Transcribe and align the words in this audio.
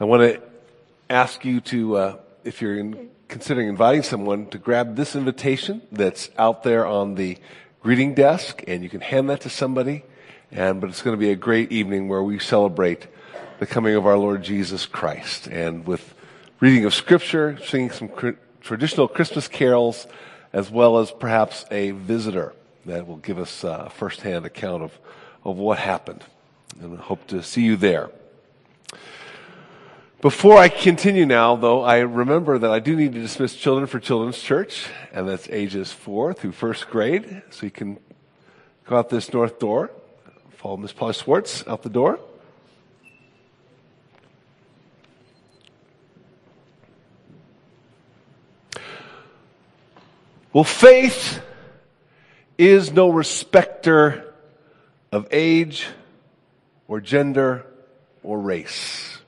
I 0.00 0.04
want 0.04 0.22
to 0.22 0.40
ask 1.10 1.44
you 1.44 1.60
to, 1.60 1.96
uh, 1.96 2.16
if 2.42 2.62
you're 2.62 2.78
in, 2.78 3.10
considering 3.28 3.68
inviting 3.68 4.02
someone, 4.02 4.46
to 4.46 4.56
grab 4.56 4.96
this 4.96 5.14
invitation 5.14 5.82
that's 5.92 6.30
out 6.38 6.62
there 6.62 6.86
on 6.86 7.16
the 7.16 7.36
greeting 7.82 8.14
desk, 8.14 8.64
and 8.66 8.82
you 8.82 8.88
can 8.88 9.02
hand 9.02 9.28
that 9.28 9.42
to 9.42 9.50
somebody. 9.50 10.02
And 10.50 10.80
but 10.80 10.88
it's 10.88 11.02
going 11.02 11.14
to 11.14 11.20
be 11.20 11.30
a 11.30 11.36
great 11.36 11.70
evening 11.70 12.08
where 12.08 12.22
we 12.22 12.38
celebrate 12.38 13.08
the 13.58 13.66
coming 13.66 13.94
of 13.94 14.06
our 14.06 14.16
Lord 14.16 14.42
Jesus 14.42 14.86
Christ, 14.86 15.48
and 15.48 15.86
with 15.86 16.14
reading 16.60 16.86
of 16.86 16.94
Scripture, 16.94 17.58
singing 17.62 17.90
some 17.90 18.08
cr- 18.08 18.30
traditional 18.62 19.06
Christmas 19.06 19.48
carols, 19.48 20.06
as 20.54 20.70
well 20.70 20.96
as 20.96 21.10
perhaps 21.10 21.66
a 21.70 21.90
visitor 21.90 22.54
that 22.86 23.06
will 23.06 23.18
give 23.18 23.38
us 23.38 23.64
a 23.64 23.90
firsthand 23.90 24.46
account 24.46 24.82
of, 24.82 24.98
of 25.44 25.58
what 25.58 25.78
happened. 25.78 26.24
And 26.80 26.98
I 26.98 27.02
hope 27.02 27.26
to 27.26 27.42
see 27.42 27.60
you 27.60 27.76
there. 27.76 28.08
Before 30.20 30.58
I 30.58 30.68
continue 30.68 31.24
now, 31.24 31.56
though, 31.56 31.82
I 31.82 32.00
remember 32.00 32.58
that 32.58 32.70
I 32.70 32.78
do 32.78 32.94
need 32.94 33.14
to 33.14 33.20
dismiss 33.20 33.56
children 33.56 33.86
for 33.86 33.98
Children's 33.98 34.38
Church, 34.38 34.86
and 35.14 35.26
that's 35.26 35.48
ages 35.48 35.92
four 35.92 36.34
through 36.34 36.52
first 36.52 36.90
grade. 36.90 37.40
So 37.48 37.64
you 37.64 37.70
can 37.70 37.98
go 38.84 38.98
out 38.98 39.08
this 39.08 39.32
north 39.32 39.58
door, 39.58 39.90
follow 40.50 40.76
Miss 40.76 40.92
Polly 40.92 41.14
Schwartz 41.14 41.66
out 41.66 41.82
the 41.82 41.88
door. 41.88 42.20
Well, 50.52 50.64
faith 50.64 51.40
is 52.58 52.92
no 52.92 53.08
respecter 53.08 54.34
of 55.12 55.28
age 55.30 55.86
or 56.88 57.00
gender 57.00 57.64
or 58.22 58.38
race. 58.38 59.19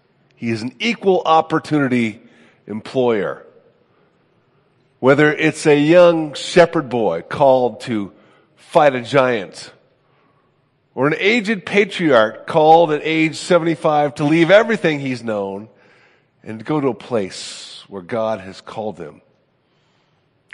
He 0.42 0.50
is 0.50 0.60
an 0.60 0.74
equal 0.80 1.22
opportunity 1.24 2.20
employer. 2.66 3.46
Whether 4.98 5.32
it's 5.32 5.68
a 5.68 5.78
young 5.78 6.34
shepherd 6.34 6.88
boy 6.88 7.22
called 7.22 7.82
to 7.82 8.12
fight 8.56 8.96
a 8.96 9.02
giant, 9.02 9.72
or 10.96 11.06
an 11.06 11.14
aged 11.16 11.64
patriarch 11.64 12.48
called 12.48 12.90
at 12.90 13.02
age 13.04 13.36
75 13.36 14.16
to 14.16 14.24
leave 14.24 14.50
everything 14.50 14.98
he's 14.98 15.22
known 15.22 15.68
and 16.42 16.64
go 16.64 16.80
to 16.80 16.88
a 16.88 16.94
place 16.94 17.84
where 17.86 18.02
God 18.02 18.40
has 18.40 18.60
called 18.60 18.98
him, 18.98 19.20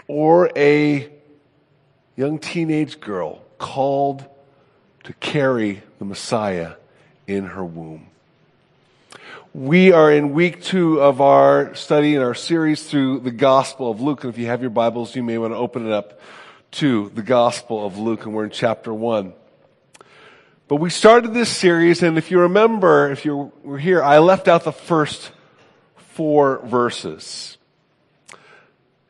or 0.07 0.51
a 0.55 1.11
young 2.15 2.39
teenage 2.39 3.01
girl 3.01 3.41
called 3.57 4.23
to 5.05 5.15
carry 5.15 5.83
the 5.99 6.05
Messiah 6.05 6.75
in 7.27 7.47
her 7.47 7.65
womb. 7.65 8.09
We 9.59 9.91
are 9.91 10.13
in 10.13 10.35
week 10.35 10.63
two 10.63 11.03
of 11.03 11.21
our 11.21 11.75
study 11.75 12.15
in 12.15 12.23
our 12.23 12.37
series 12.37 12.85
through 12.85 13.19
the 13.19 13.33
Gospel 13.33 13.91
of 13.91 14.01
Luke. 14.01 14.23
And 14.23 14.33
if 14.33 14.39
you 14.39 14.47
have 14.47 14.61
your 14.61 14.71
Bibles, 14.71 15.17
you 15.17 15.25
may 15.25 15.37
want 15.37 15.53
to 15.53 15.57
open 15.57 15.85
it 15.85 15.91
up 15.93 16.21
to 16.71 17.11
the 17.13 17.25
Gospel 17.25 17.85
of 17.85 17.99
Luke, 17.99 18.25
and 18.25 18.33
we're 18.33 18.45
in 18.45 18.51
chapter 18.51 18.95
one. 18.95 19.33
But 20.69 20.77
we 20.77 20.91
started 20.91 21.35
this 21.35 21.49
series, 21.49 22.05
and 22.05 22.17
if 22.17 22.31
you 22.31 22.39
remember, 22.39 23.11
if 23.11 23.25
you 23.25 23.53
were 23.65 23.81
here, 23.81 24.01
I 24.01 24.19
left 24.19 24.47
out 24.47 24.63
the 24.63 24.71
first 24.71 25.33
four 25.97 26.65
verses. 26.65 27.59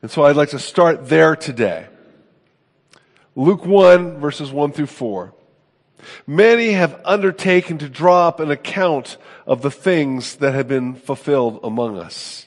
And 0.01 0.11
so 0.11 0.25
I'd 0.25 0.37
like 0.37 0.49
to 0.51 0.59
start 0.59 1.11
there 1.11 1.37
today. 1.37 1.89
Luke 3.37 3.67
1, 3.67 4.19
verses 4.19 4.51
1 4.51 4.73
through 4.73 4.87
4. 4.87 5.35
Many 6.27 6.73
have 6.73 7.01
undertaken 7.05 7.79
to 7.79 7.89
draw 7.89 8.29
up 8.29 8.41
an 8.41 8.51
account 8.51 9.17
of 9.47 9.63
the 9.63 9.71
things 9.71 10.37
that 10.37 10.55
have 10.55 10.69
been 10.69 10.95
fulfilled 10.95 11.61
among 11.63 11.99
us, 11.99 12.47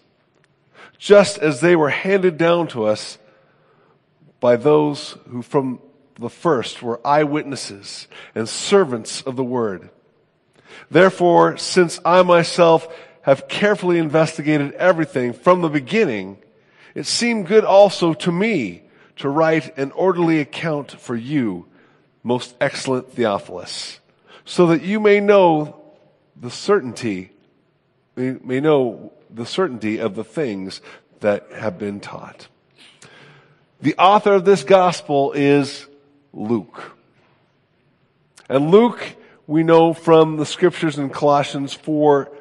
just 0.97 1.37
as 1.37 1.61
they 1.61 1.75
were 1.75 1.89
handed 1.89 2.37
down 2.37 2.67
to 2.69 2.85
us 2.85 3.17
by 4.39 4.55
those 4.55 5.17
who 5.29 5.41
from 5.41 5.79
the 6.15 6.29
first 6.29 6.81
were 6.81 7.05
eyewitnesses 7.05 8.07
and 8.35 8.47
servants 8.47 9.21
of 9.21 9.35
the 9.35 9.43
word. 9.43 9.89
Therefore, 10.89 11.57
since 11.57 11.99
I 12.05 12.21
myself 12.21 12.87
have 13.23 13.47
carefully 13.47 13.97
investigated 13.97 14.73
everything 14.73 15.33
from 15.33 15.61
the 15.61 15.69
beginning, 15.69 16.37
it 16.95 17.05
seemed 17.05 17.47
good 17.47 17.65
also 17.65 18.13
to 18.13 18.31
me 18.31 18.83
to 19.17 19.29
write 19.29 19.77
an 19.77 19.91
orderly 19.91 20.39
account 20.39 20.91
for 20.91 21.15
you 21.15 21.67
most 22.23 22.55
excellent 22.61 23.11
Theophilus, 23.13 23.99
so 24.45 24.67
that 24.67 24.83
you 24.83 24.99
may 24.99 25.19
know 25.19 25.81
the 26.35 26.51
certainty, 26.51 27.31
may, 28.15 28.31
may 28.43 28.59
know 28.59 29.13
the 29.29 29.45
certainty 29.45 29.97
of 29.97 30.15
the 30.15 30.23
things 30.23 30.81
that 31.21 31.47
have 31.53 31.77
been 31.77 31.99
taught. 31.99 32.47
The 33.81 33.95
author 33.95 34.33
of 34.33 34.45
this 34.45 34.63
gospel 34.63 35.31
is 35.31 35.87
Luke. 36.33 36.95
And 38.49 38.69
Luke, 38.69 39.15
we 39.47 39.63
know 39.63 39.93
from 39.93 40.37
the 40.37 40.45
scriptures 40.45 40.97
in 40.97 41.09
Colossians 41.09 41.73
4, 41.73 42.31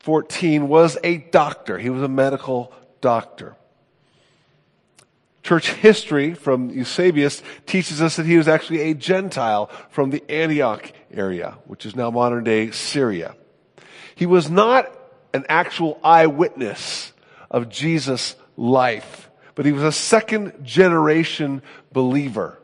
14, 0.00 0.68
was 0.68 0.96
a 1.02 1.18
doctor. 1.18 1.78
He 1.78 1.90
was 1.90 2.02
a 2.02 2.08
medical 2.08 2.72
doctor. 3.00 3.56
Church 5.46 5.70
history 5.70 6.34
from 6.34 6.70
Eusebius 6.70 7.40
teaches 7.66 8.02
us 8.02 8.16
that 8.16 8.26
he 8.26 8.36
was 8.36 8.48
actually 8.48 8.80
a 8.80 8.94
Gentile 8.94 9.70
from 9.90 10.10
the 10.10 10.28
Antioch 10.28 10.90
area, 11.08 11.56
which 11.66 11.86
is 11.86 11.94
now 11.94 12.10
modern 12.10 12.42
day 12.42 12.72
Syria. 12.72 13.36
He 14.16 14.26
was 14.26 14.50
not 14.50 14.90
an 15.32 15.46
actual 15.48 16.00
eyewitness 16.02 17.12
of 17.48 17.68
Jesus' 17.68 18.34
life, 18.56 19.30
but 19.54 19.64
he 19.64 19.70
was 19.70 19.84
a 19.84 19.92
second 19.92 20.64
generation 20.64 21.62
believer. 21.92 22.58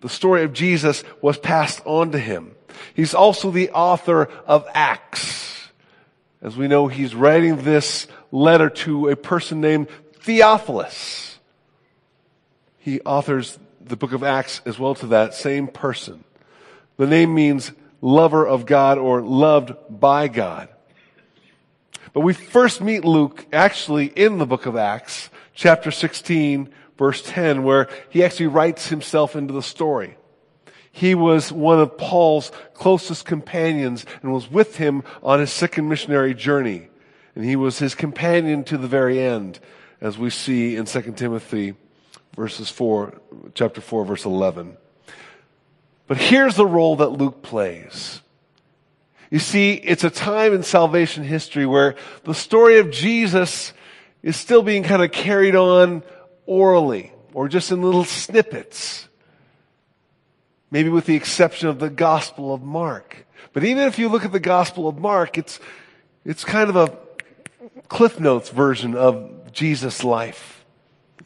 The 0.00 0.08
story 0.08 0.42
of 0.42 0.52
Jesus 0.52 1.04
was 1.22 1.38
passed 1.38 1.80
on 1.84 2.10
to 2.10 2.18
him. 2.18 2.56
He's 2.92 3.14
also 3.14 3.52
the 3.52 3.70
author 3.70 4.24
of 4.48 4.66
Acts. 4.74 5.68
As 6.42 6.56
we 6.56 6.66
know, 6.66 6.88
he's 6.88 7.14
writing 7.14 7.62
this 7.62 8.08
letter 8.32 8.68
to 8.68 9.10
a 9.10 9.14
person 9.16 9.60
named 9.60 9.86
Theophilus 10.22 11.35
he 12.86 13.00
authors 13.00 13.58
the 13.84 13.96
book 13.96 14.12
of 14.12 14.22
Acts 14.22 14.60
as 14.64 14.78
well 14.78 14.94
to 14.94 15.08
that 15.08 15.34
same 15.34 15.66
person. 15.66 16.22
The 16.98 17.08
name 17.08 17.34
means 17.34 17.72
lover 18.00 18.46
of 18.46 18.64
God 18.64 18.96
or 18.96 19.20
loved 19.22 19.72
by 19.90 20.28
God. 20.28 20.68
But 22.12 22.20
we 22.20 22.32
first 22.32 22.80
meet 22.80 23.04
Luke 23.04 23.44
actually 23.52 24.06
in 24.06 24.38
the 24.38 24.46
book 24.46 24.66
of 24.66 24.76
Acts, 24.76 25.30
chapter 25.52 25.90
16, 25.90 26.68
verse 26.96 27.22
10, 27.22 27.64
where 27.64 27.88
he 28.08 28.22
actually 28.22 28.46
writes 28.46 28.86
himself 28.86 29.34
into 29.34 29.52
the 29.52 29.64
story. 29.64 30.16
He 30.92 31.16
was 31.16 31.50
one 31.50 31.80
of 31.80 31.98
Paul's 31.98 32.52
closest 32.74 33.26
companions 33.26 34.06
and 34.22 34.32
was 34.32 34.48
with 34.48 34.76
him 34.76 35.02
on 35.24 35.40
his 35.40 35.50
second 35.50 35.88
missionary 35.88 36.34
journey. 36.34 36.86
And 37.34 37.44
he 37.44 37.56
was 37.56 37.80
his 37.80 37.96
companion 37.96 38.62
to 38.62 38.78
the 38.78 38.86
very 38.86 39.18
end, 39.18 39.58
as 40.00 40.16
we 40.16 40.30
see 40.30 40.76
in 40.76 40.84
2 40.84 41.14
Timothy 41.16 41.74
verses 42.36 42.68
4, 42.70 43.20
chapter 43.54 43.80
4, 43.80 44.04
verse 44.04 44.24
11. 44.24 44.76
But 46.06 46.18
here's 46.18 46.54
the 46.54 46.66
role 46.66 46.96
that 46.96 47.08
Luke 47.08 47.42
plays. 47.42 48.20
You 49.30 49.40
see, 49.40 49.72
it's 49.72 50.04
a 50.04 50.10
time 50.10 50.54
in 50.54 50.62
salvation 50.62 51.24
history 51.24 51.66
where 51.66 51.96
the 52.24 52.34
story 52.34 52.78
of 52.78 52.90
Jesus 52.90 53.72
is 54.22 54.36
still 54.36 54.62
being 54.62 54.84
kind 54.84 55.02
of 55.02 55.10
carried 55.10 55.56
on 55.56 56.04
orally 56.46 57.12
or 57.34 57.48
just 57.48 57.72
in 57.72 57.82
little 57.82 58.04
snippets. 58.04 59.08
Maybe 60.70 60.88
with 60.88 61.06
the 61.06 61.16
exception 61.16 61.68
of 61.68 61.78
the 61.80 61.90
Gospel 61.90 62.54
of 62.54 62.62
Mark. 62.62 63.26
But 63.52 63.64
even 63.64 63.84
if 63.84 63.98
you 63.98 64.08
look 64.08 64.24
at 64.24 64.32
the 64.32 64.40
Gospel 64.40 64.88
of 64.88 64.98
Mark, 64.98 65.38
it's, 65.38 65.58
it's 66.24 66.44
kind 66.44 66.70
of 66.70 66.76
a 66.76 66.96
Cliff 67.88 68.20
Notes 68.20 68.50
version 68.50 68.94
of 68.94 69.52
Jesus' 69.52 70.04
life. 70.04 70.55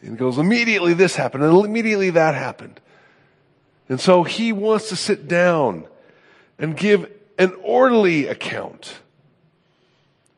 And 0.02 0.16
goes, 0.16 0.38
immediately 0.38 0.94
this 0.94 1.16
happened, 1.16 1.44
and 1.44 1.64
immediately 1.64 2.10
that 2.10 2.34
happened. 2.34 2.81
And 3.88 4.00
so 4.00 4.22
he 4.22 4.52
wants 4.52 4.88
to 4.88 4.96
sit 4.96 5.28
down 5.28 5.87
and 6.58 6.76
give 6.76 7.10
an 7.38 7.54
orderly 7.62 8.26
account 8.26 9.00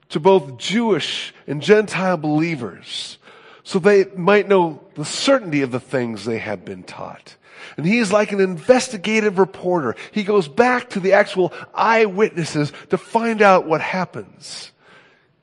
to 0.08 0.20
both 0.20 0.58
Jewish 0.58 1.34
and 1.46 1.62
Gentile 1.62 2.16
believers 2.16 3.18
so 3.64 3.78
they 3.78 4.04
might 4.16 4.48
know 4.48 4.80
the 4.94 5.04
certainty 5.04 5.62
of 5.62 5.70
the 5.70 5.80
things 5.80 6.24
they 6.24 6.38
have 6.38 6.64
been 6.64 6.82
taught. 6.82 7.36
And 7.76 7.86
he 7.86 7.98
is 7.98 8.12
like 8.12 8.32
an 8.32 8.40
investigative 8.40 9.38
reporter. 9.38 9.96
He 10.10 10.24
goes 10.24 10.48
back 10.48 10.90
to 10.90 11.00
the 11.00 11.12
actual 11.12 11.52
eyewitnesses 11.74 12.72
to 12.90 12.98
find 12.98 13.40
out 13.40 13.66
what 13.66 13.80
happens. 13.80 14.72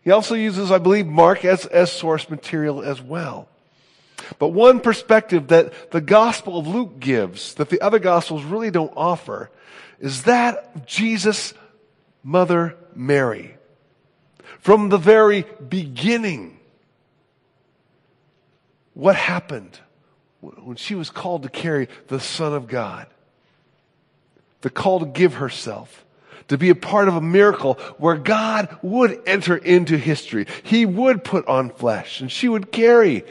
He 0.02 0.12
also 0.12 0.36
uses, 0.36 0.72
I 0.72 0.78
believe, 0.78 1.08
Mark 1.08 1.46
as, 1.46 1.66
as 1.66 1.92
source 1.92 2.30
material 2.30 2.82
as 2.84 3.02
well. 3.02 3.48
But 4.38 4.50
one 4.50 4.80
perspective 4.80 5.48
that 5.48 5.92
the 5.92 6.02
Gospel 6.02 6.58
of 6.58 6.68
Luke 6.68 7.00
gives 7.00 7.54
that 7.56 7.70
the 7.70 7.82
other 7.82 8.00
Gospels 8.00 8.44
really 8.44 8.72
don't 8.72 8.94
offer 8.96 9.50
is 10.00 10.24
that 10.24 10.72
of 10.76 10.86
Jesus' 10.86 11.54
mother 12.24 12.78
Mary. 12.96 13.56
From 14.60 14.90
the 14.90 14.98
very 14.98 15.46
beginning, 15.68 16.60
what 18.94 19.16
happened 19.16 19.80
when 20.42 20.76
she 20.76 20.96
was 20.96 21.10
called 21.10 21.44
to 21.44 21.50
carry 21.50 21.88
the 22.08 22.20
Son 22.20 22.54
of 22.54 22.68
God? 22.68 23.08
The 24.62 24.70
call 24.70 25.00
to 25.00 25.06
give 25.06 25.36
herself, 25.36 26.06
to 26.50 26.58
be 26.58 26.70
a 26.70 26.76
part 26.76 27.08
of 27.08 27.16
a 27.16 27.22
miracle 27.22 27.76
where 27.98 28.18
God 28.18 28.78
would 28.82 29.22
enter 29.26 29.56
into 29.56 29.98
history. 29.98 30.48
He 30.64 30.86
would 30.86 31.24
put 31.24 31.48
on 31.48 31.70
flesh 31.70 32.20
and 32.20 32.32
she 32.32 32.50
would 32.50 32.72
carry 32.72 33.24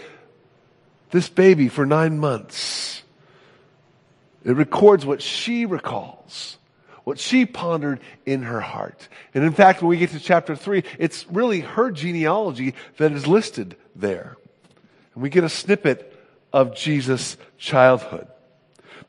this 1.10 1.28
baby 1.28 1.69
for 1.69 1.87
nine 1.87 2.19
months. 2.19 3.02
It 4.44 4.52
records 4.52 5.05
what 5.05 5.20
she 5.20 5.66
recalls, 5.66 6.58
what 7.05 7.19
she 7.19 7.44
pondered 7.44 8.00
in 8.25 8.43
her 8.43 8.60
heart. 8.60 9.08
And 9.34 9.44
in 9.44 9.52
fact, 9.52 9.82
when 9.82 9.88
we 9.88 9.99
get 9.99 10.10
to 10.10 10.20
chapter 10.20 10.55
three, 10.55 10.84
it's 10.99 11.26
really 11.28 11.60
her 11.60 11.90
genealogy 11.90 12.75
that 12.99 13.12
is 13.12 13.26
listed 13.26 13.76
there. 13.96 14.37
And 15.14 15.22
we 15.22 15.31
get 15.31 15.44
a 15.44 15.49
snippet 15.49 16.14
of 16.52 16.75
Jesus' 16.75 17.37
childhood. 17.58 18.28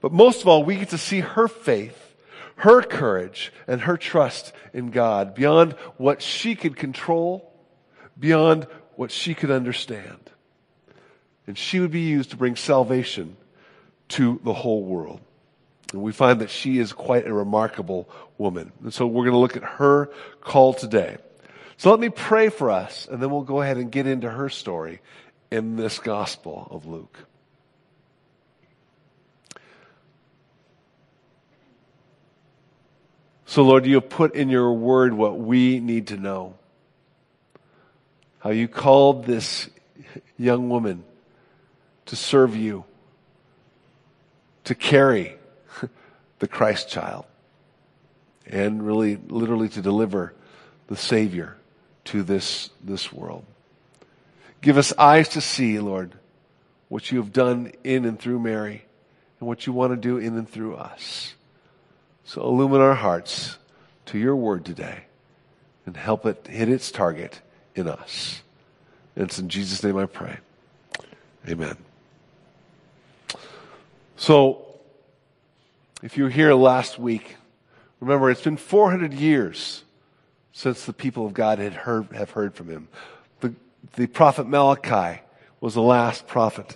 But 0.02 0.12
most 0.12 0.42
of 0.42 0.48
all, 0.48 0.64
we 0.64 0.78
get 0.78 0.90
to 0.90 0.98
see 0.98 1.20
her 1.20 1.48
faith, 1.48 2.16
her 2.56 2.82
courage, 2.82 3.54
and 3.68 3.82
her 3.82 3.98
trust 3.98 4.52
in 4.74 4.92
God 4.92 5.36
beyond 5.36 5.74
what 5.98 6.22
she 6.22 6.56
could 6.56 6.76
control, 6.76 7.54
beyond 8.18 8.68
what 8.96 9.12
she 9.12 9.34
could 9.34 9.52
understand. 9.52 10.30
And 11.50 11.58
she 11.58 11.80
would 11.80 11.90
be 11.90 12.02
used 12.02 12.30
to 12.30 12.38
bring 12.38 12.56
salvation 12.56 13.36
to 14.10 14.40
the 14.44 14.54
whole 14.54 14.84
world. 14.84 15.20
And 15.92 16.04
we 16.04 16.12
find 16.12 16.42
that 16.42 16.52
she 16.52 16.78
is 16.78 16.94
quite 16.94 17.26
a 17.26 17.34
remarkable 17.34 18.08
woman. 18.38 18.72
And 18.84 18.94
so 18.94 19.08
we're 19.08 19.24
going 19.24 19.34
to 19.34 19.40
look 19.40 19.58
at 19.58 19.64
her 19.64 20.12
call 20.42 20.76
today. 20.76 21.18
So 21.78 21.90
let 21.90 22.00
me 22.00 22.10
pray 22.10 22.50
for 22.50 22.70
us, 22.70 23.08
and 23.10 23.20
then 23.20 23.32
we'll 23.32 23.42
go 23.42 23.64
ahead 23.64 23.78
and 23.78 23.92
get 23.92 24.06
into 24.06 24.30
her 24.30 24.48
story 24.50 25.02
in 25.50 25.76
this 25.76 25.98
Gospel 25.98 26.68
of 26.70 26.86
Luke. 26.86 27.18
So, 33.48 33.64
Lord, 33.64 33.88
you 33.88 33.96
have 33.96 34.10
put 34.10 34.36
in 34.36 34.50
your 34.50 34.72
word 34.72 35.16
what 35.16 35.40
we 35.40 35.80
need 35.80 36.10
to 36.10 36.18
know. 36.18 36.54
How 38.38 38.52
you 38.52 38.68
called 38.68 39.26
this 39.26 39.68
young 40.38 40.70
woman 40.70 41.06
to 42.10 42.16
serve 42.16 42.56
you, 42.56 42.86
to 44.64 44.76
carry 44.76 45.36
the 46.40 46.48
Christ 46.48 46.90
child, 46.90 47.26
and 48.46 48.86
really, 48.86 49.16
literally 49.16 49.70
to 49.70 49.82
deliver 49.82 50.34
the 50.88 50.98
Savior 50.98 51.56
to 52.06 52.24
this, 52.24 52.72
this 52.84 53.14
world. 53.14 53.46
Give 54.62 54.78
us 54.78 54.92
eyes 54.98 55.30
to 55.30 55.42
see, 55.42 55.80
Lord, 55.80 56.14
what 56.90 57.12
you 57.12 57.20
have 57.20 57.32
done 57.32 57.72
in 57.84 58.06
and 58.06 58.20
through 58.20 58.40
Mary 58.40 58.86
and 59.40 59.48
what 59.48 59.68
you 59.68 59.74
want 59.74 59.94
to 59.94 59.98
do 59.98 60.18
in 60.18 60.36
and 60.38 60.50
through 60.50 60.76
us. 60.76 61.36
So 62.26 62.42
illumine 62.42 62.82
our 62.82 62.96
hearts 62.96 63.58
to 64.08 64.18
your 64.18 64.36
word 64.36 64.66
today 64.66 65.06
and 65.86 65.96
help 65.96 66.26
it 66.26 66.48
hit 66.48 66.70
its 66.70 66.92
target 66.92 67.42
in 67.76 67.88
us. 67.88 68.42
And 69.16 69.26
it's 69.26 69.40
in 69.40 69.50
Jesus' 69.50 69.84
name 69.84 69.98
I 69.98 70.06
pray. 70.08 70.38
Amen. 71.48 71.78
So, 74.20 74.66
if 76.04 76.18
you 76.18 76.26
were 76.26 76.30
here 76.30 76.54
last 76.54 77.00
week, 77.00 77.38
remember 78.02 78.30
it's 78.30 78.42
been 78.42 78.58
400 78.58 79.14
years 79.14 79.86
since 80.52 80.84
the 80.84 80.92
people 80.92 81.26
of 81.26 81.34
God 81.34 81.58
had 81.58 81.72
heard, 81.72 82.12
have 82.12 82.32
heard 82.32 82.54
from 82.54 82.68
him. 82.68 82.90
The, 83.40 83.56
the 83.94 84.08
prophet 84.08 84.46
Malachi 84.46 85.22
was 85.62 85.74
the 85.74 85.82
last 85.82 86.28
prophet 86.28 86.76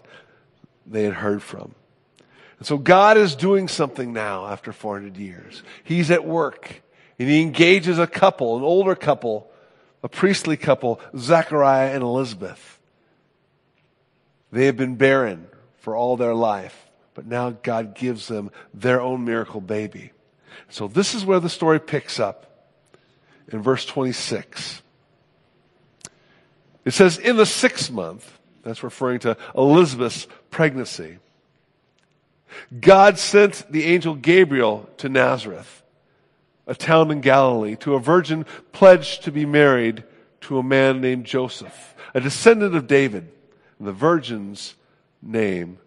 they 0.86 1.04
had 1.04 1.16
heard 1.16 1.44
from. 1.44 1.76
And 2.60 2.66
so 2.66 2.78
God 2.78 3.18
is 3.18 3.36
doing 3.36 3.68
something 3.68 4.14
now 4.14 4.48
after 4.48 4.72
400 4.72 5.18
years. 5.18 5.64
He's 5.84 6.12
at 6.12 6.24
work 6.24 6.82
and 7.20 7.28
he 7.28 7.42
engages 7.42 8.00
a 8.00 8.08
couple, 8.08 8.56
an 8.56 8.64
older 8.64 8.96
couple, 8.96 9.52
a 10.02 10.08
priestly 10.08 10.56
couple, 10.56 11.02
Zechariah 11.18 11.94
and 11.94 12.04
Elizabeth. 12.04 12.80
They 14.54 14.68
have 14.68 14.78
been 14.78 14.96
barren 14.96 15.50
for 15.80 15.94
all 15.94 16.16
their 16.16 16.34
life, 16.34 16.90
but 17.14 17.26
now 17.26 17.52
God 17.52 17.96
gives 17.96 18.28
them 18.28 18.52
their 18.74 19.02
own 19.02 19.26
miracle 19.26 19.62
baby. 19.62 20.12
So 20.70 20.88
this 20.88 21.14
is 21.14 21.26
where 21.26 21.40
the 21.40 21.50
story 21.50 21.80
picks 21.80 22.20
up 22.20 22.72
in 23.52 23.62
verse 23.62 23.86
26. 23.86 24.82
It 26.86 26.92
says, 26.92 27.18
in 27.18 27.38
the 27.38 27.46
sixth 27.46 27.92
month, 27.92 28.40
that's 28.64 28.84
referring 28.84 29.20
to 29.20 29.38
Elizabeth's 29.56 30.28
pregnancy, 30.50 31.20
God 32.80 33.18
sent 33.18 33.66
the 33.72 33.86
angel 33.86 34.16
Gabriel 34.16 34.90
to 34.98 35.10
Nazareth, 35.10 35.84
a 36.68 36.76
town 36.76 37.12
in 37.12 37.22
Galilee, 37.22 37.76
to 37.78 37.96
a 37.96 38.00
virgin 38.00 38.46
pledged 38.72 39.24
to 39.24 39.32
be 39.32 39.46
married 39.46 40.04
to 40.42 40.58
a 40.58 40.64
man 40.64 41.02
named 41.02 41.26
Joseph, 41.26 41.96
a 42.14 42.22
descendant 42.22 42.76
of 42.76 42.88
David. 42.88 43.30
And 43.80 43.88
the 43.88 43.94
virgin's 43.94 44.76
name 45.22 45.80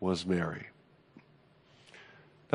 was 0.00 0.24
Mary. 0.24 0.66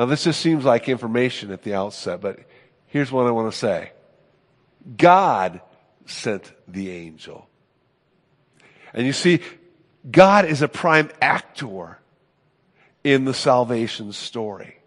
Now, 0.00 0.06
this 0.06 0.24
just 0.24 0.40
seems 0.40 0.64
like 0.64 0.88
information 0.88 1.50
at 1.50 1.62
the 1.62 1.74
outset, 1.74 2.22
but 2.22 2.38
here's 2.86 3.12
what 3.12 3.26
I 3.26 3.32
want 3.32 3.52
to 3.52 3.58
say 3.58 3.92
God 4.96 5.60
sent 6.06 6.50
the 6.66 6.90
angel. 6.90 7.46
And 8.94 9.06
you 9.06 9.12
see, 9.12 9.40
God 10.10 10.46
is 10.46 10.62
a 10.62 10.68
prime 10.68 11.10
actor 11.20 11.98
in 13.04 13.26
the 13.26 13.34
salvation 13.34 14.14
story. 14.14 14.78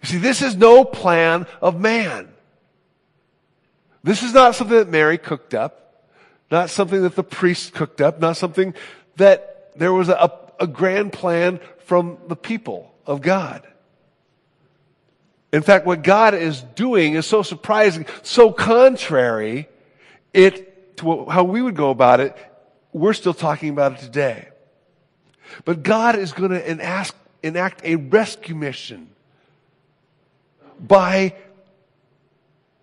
You 0.00 0.08
see, 0.08 0.16
this 0.16 0.40
is 0.40 0.56
no 0.56 0.86
plan 0.86 1.46
of 1.60 1.78
man. 1.78 2.30
This 4.02 4.22
is 4.22 4.32
not 4.32 4.54
something 4.54 4.78
that 4.78 4.88
Mary 4.88 5.18
cooked 5.18 5.52
up, 5.52 6.08
not 6.50 6.70
something 6.70 7.02
that 7.02 7.16
the 7.16 7.22
priest 7.22 7.74
cooked 7.74 8.00
up, 8.00 8.18
not 8.18 8.38
something 8.38 8.72
that 9.16 9.72
there 9.76 9.92
was 9.92 10.08
a, 10.08 10.32
a 10.58 10.66
grand 10.66 11.12
plan 11.12 11.60
from 11.80 12.16
the 12.28 12.36
people 12.36 12.94
of 13.06 13.20
God. 13.20 13.62
In 15.54 15.62
fact, 15.62 15.86
what 15.86 16.02
God 16.02 16.34
is 16.34 16.62
doing 16.74 17.14
is 17.14 17.26
so 17.26 17.42
surprising, 17.44 18.06
so 18.24 18.50
contrary 18.50 19.68
it 20.32 20.96
to 20.96 21.26
how 21.26 21.44
we 21.44 21.62
would 21.62 21.76
go 21.76 21.90
about 21.90 22.18
it. 22.18 22.36
We're 22.92 23.12
still 23.12 23.34
talking 23.34 23.68
about 23.68 23.92
it 23.92 24.00
today. 24.00 24.48
But 25.64 25.84
God 25.84 26.16
is 26.16 26.32
going 26.32 26.50
to 26.50 26.68
enact, 26.68 27.14
enact 27.44 27.82
a 27.84 27.94
rescue 27.94 28.56
mission 28.56 29.10
by 30.80 31.36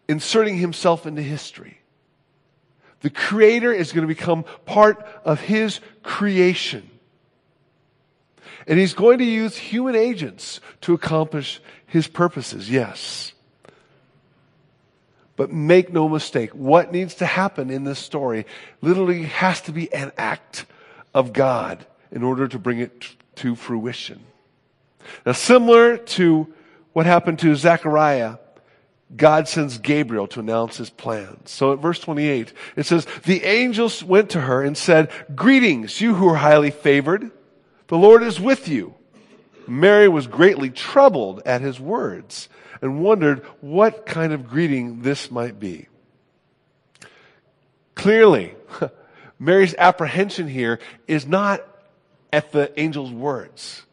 inserting 0.07 0.55
himself 0.55 1.05
into 1.05 1.21
history. 1.21 1.77
The 3.01 3.09
creator 3.09 3.73
is 3.73 3.91
going 3.91 4.07
to 4.07 4.15
become 4.15 4.45
part 4.65 5.05
of 5.25 5.41
his 5.41 5.81
creation. 6.03 6.89
And 8.67 8.79
he's 8.79 8.93
going 8.93 9.19
to 9.19 9.25
use 9.25 9.57
human 9.57 9.95
agents 9.95 10.59
to 10.81 10.93
accomplish 10.93 11.61
his 11.85 12.07
purposes, 12.07 12.69
yes. 12.69 13.33
But 15.35 15.51
make 15.51 15.91
no 15.91 16.07
mistake, 16.07 16.51
what 16.51 16.91
needs 16.91 17.15
to 17.15 17.25
happen 17.25 17.69
in 17.69 17.83
this 17.83 17.99
story 17.99 18.45
literally 18.81 19.23
has 19.23 19.61
to 19.61 19.71
be 19.71 19.91
an 19.93 20.11
act 20.17 20.65
of 21.13 21.33
God 21.33 21.85
in 22.11 22.23
order 22.23 22.47
to 22.47 22.59
bring 22.59 22.79
it 22.79 23.15
to 23.35 23.55
fruition. 23.55 24.19
Now, 25.25 25.31
similar 25.31 25.97
to 25.97 26.53
what 26.93 27.05
happened 27.05 27.39
to 27.39 27.55
Zechariah, 27.55 28.37
God 29.15 29.47
sends 29.47 29.77
Gabriel 29.77 30.27
to 30.27 30.39
announce 30.39 30.77
his 30.77 30.89
plans. 30.89 31.49
So 31.51 31.73
at 31.73 31.79
verse 31.79 31.99
28, 31.99 32.53
it 32.75 32.85
says, 32.85 33.05
The 33.25 33.43
angels 33.43 34.03
went 34.03 34.29
to 34.31 34.41
her 34.41 34.61
and 34.61 34.77
said, 34.77 35.09
Greetings, 35.35 35.99
you 35.99 36.15
who 36.15 36.29
are 36.29 36.35
highly 36.35 36.71
favored. 36.71 37.31
The 37.91 37.97
Lord 37.97 38.23
is 38.23 38.39
with 38.39 38.69
you. 38.69 38.95
Mary 39.67 40.07
was 40.07 40.25
greatly 40.25 40.69
troubled 40.69 41.41
at 41.45 41.59
his 41.59 41.77
words 41.77 42.47
and 42.81 43.03
wondered 43.03 43.43
what 43.59 44.05
kind 44.05 44.31
of 44.31 44.47
greeting 44.47 45.01
this 45.01 45.29
might 45.29 45.59
be. 45.59 45.89
Clearly, 47.93 48.55
Mary's 49.39 49.75
apprehension 49.77 50.47
here 50.47 50.79
is 51.05 51.27
not 51.27 51.67
at 52.31 52.53
the 52.53 52.71
angel's 52.79 53.11
words. 53.11 53.83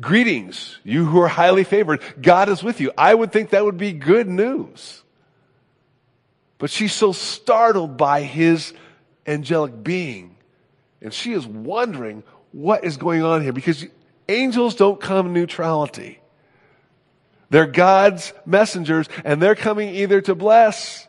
Greetings, 0.00 0.78
you 0.84 1.06
who 1.06 1.20
are 1.20 1.26
highly 1.26 1.64
favored. 1.64 2.00
God 2.22 2.48
is 2.48 2.62
with 2.62 2.80
you. 2.80 2.92
I 2.96 3.12
would 3.12 3.32
think 3.32 3.50
that 3.50 3.64
would 3.64 3.78
be 3.78 3.94
good 3.94 4.28
news. 4.28 5.02
But 6.58 6.70
she's 6.70 6.92
so 6.92 7.10
startled 7.10 7.96
by 7.96 8.22
his 8.22 8.72
angelic 9.26 9.82
being. 9.82 10.36
And 11.02 11.12
she 11.12 11.32
is 11.32 11.44
wondering 11.44 12.22
what 12.56 12.84
is 12.84 12.96
going 12.96 13.22
on 13.22 13.42
here 13.42 13.52
because 13.52 13.84
angels 14.30 14.74
don't 14.76 14.98
come 14.98 15.34
neutrality. 15.34 16.18
They're 17.50 17.66
God's 17.66 18.32
messengers 18.46 19.10
and 19.26 19.42
they're 19.42 19.54
coming 19.54 19.94
either 19.94 20.22
to 20.22 20.34
bless, 20.34 21.06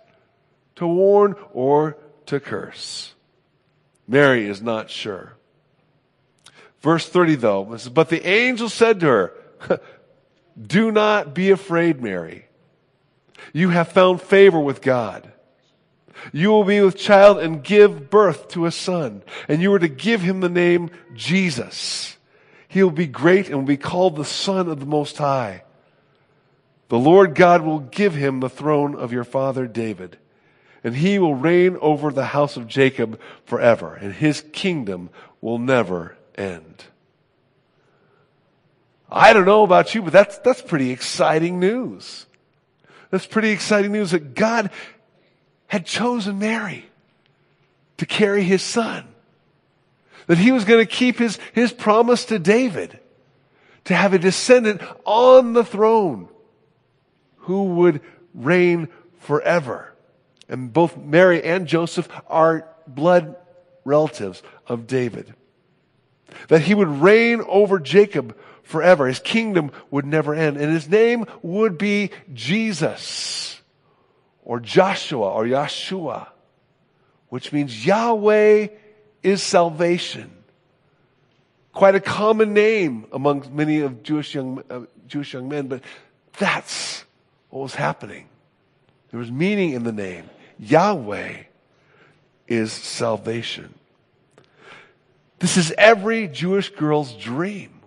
to 0.76 0.86
warn, 0.86 1.36
or 1.54 1.98
to 2.26 2.42
curse. 2.42 3.14
Mary 4.10 4.46
is 4.46 4.62
not 4.62 4.90
sure. 4.90 5.38
Verse 6.82 7.08
30 7.08 7.36
though, 7.36 7.78
but 7.94 8.10
the 8.10 8.28
angel 8.28 8.68
said 8.68 9.00
to 9.00 9.06
her, 9.06 9.34
do 10.62 10.92
not 10.92 11.34
be 11.34 11.52
afraid, 11.52 12.02
Mary. 12.02 12.46
You 13.54 13.70
have 13.70 13.88
found 13.88 14.22
favor 14.22 14.60
with 14.60 14.82
God. 14.82 15.32
You 16.32 16.50
will 16.50 16.64
be 16.64 16.82
with 16.82 16.98
child 16.98 17.40
and 17.40 17.64
give 17.64 18.10
birth 18.10 18.50
to 18.50 18.66
a 18.66 18.72
son, 18.72 19.24
and 19.48 19.62
you 19.62 19.74
are 19.74 19.80
to 19.80 19.88
give 19.88 20.22
him 20.22 20.40
the 20.40 20.50
name 20.50 20.90
Jesus. 21.14 22.18
He 22.68 22.84
will 22.84 22.92
be 22.92 23.08
great 23.08 23.48
and 23.48 23.60
will 23.60 23.66
be 23.66 23.78
called 23.78 24.16
the 24.16 24.26
Son 24.26 24.68
of 24.68 24.80
the 24.80 24.86
Most 24.86 25.18
High. 25.18 25.64
The 26.90 27.00
Lord 27.00 27.36
God 27.36 27.62
will 27.62 27.80
give 27.80 28.16
him 28.16 28.40
the 28.40 28.50
throne 28.50 28.96
of 28.96 29.12
your 29.12 29.24
father 29.24 29.68
David, 29.68 30.18
and 30.84 30.96
he 30.96 31.20
will 31.20 31.36
reign 31.36 31.78
over 31.82 32.12
the 32.12 32.26
house 32.26 32.58
of 32.58 32.68
Jacob 32.68 33.20
forever, 33.46 33.96
and 33.96 34.14
his 34.14 34.44
kingdom 34.54 35.10
will 35.42 35.60
never 35.60 36.18
end. 36.36 36.86
I 39.10 39.34
don't 39.34 39.46
know 39.46 39.64
about 39.64 39.96
you, 39.96 40.02
but 40.02 40.14
that's, 40.14 40.38
that's 40.40 40.62
pretty 40.62 40.92
exciting 40.92 41.60
news. 41.60 42.26
That's 43.10 43.26
pretty 43.26 43.52
exciting 43.52 43.94
news 43.94 44.12
that 44.12 44.36
God 44.36 44.70
had 45.68 45.86
chosen 45.86 46.40
Mary 46.40 46.86
to 47.98 48.06
carry 48.06 48.44
his 48.44 48.62
son. 48.62 49.06
That 50.28 50.38
he 50.38 50.52
was 50.52 50.66
going 50.66 50.86
to 50.86 50.92
keep 50.92 51.18
his, 51.20 51.40
his 51.54 51.72
promise 51.72 52.26
to 52.26 52.40
David 52.40 53.00
to 53.86 53.96
have 53.96 54.14
a 54.14 54.20
descendant 54.20 54.82
on 55.06 55.54
the 55.54 55.64
throne 55.64 56.28
who 57.38 57.64
would 57.76 58.02
reign 58.34 58.90
forever. 59.20 59.94
And 60.50 60.72
both 60.72 60.98
Mary 60.98 61.44
and 61.44 61.68
Joseph 61.68 62.10
are 62.28 62.68
blood 62.86 63.36
relatives 63.86 64.44
of 64.68 64.88
David. 64.88 65.34
That 66.50 66.62
he 66.62 66.76
would 66.76 66.90
reign 66.90 67.42
over 67.48 67.80
Jacob 67.80 68.38
forever. 68.64 69.08
His 69.08 69.20
kingdom 69.20 69.72
would 69.90 70.06
never 70.06 70.34
end. 70.34 70.58
And 70.58 70.74
his 70.74 70.90
name 70.90 71.26
would 71.42 71.78
be 71.78 72.12
Jesus 72.34 73.57
or 74.48 74.62
Joshua 74.62 75.30
or 75.30 75.44
Yeshua, 75.44 76.30
which 77.28 77.52
means 77.52 77.86
Yahweh 77.86 78.68
is 79.22 79.44
salvation. 79.44 80.32
Quite 81.74 81.96
a 81.96 82.00
common 82.00 82.54
name 82.54 83.08
among 83.12 83.54
many 83.54 83.82
of 83.82 84.04
Jewish 84.04 84.34
young, 84.34 84.64
uh, 84.70 84.84
Jewish 85.06 85.34
young 85.34 85.50
men, 85.50 85.68
but 85.68 85.82
that's 86.40 87.04
what 87.50 87.62
was 87.62 87.76
happening. 87.76 88.30
There 89.12 89.20
was 89.20 89.30
meaning 89.30 89.72
in 89.72 89.84
the 89.84 89.92
name. 89.92 90.30
Yahweh 90.60 91.44
is 92.48 92.72
salvation. 92.72 93.74
This 95.40 95.58
is 95.58 95.74
every 95.78 96.30
Jewish 96.30 96.70
girl's 96.70 97.14
dream. 97.14 97.82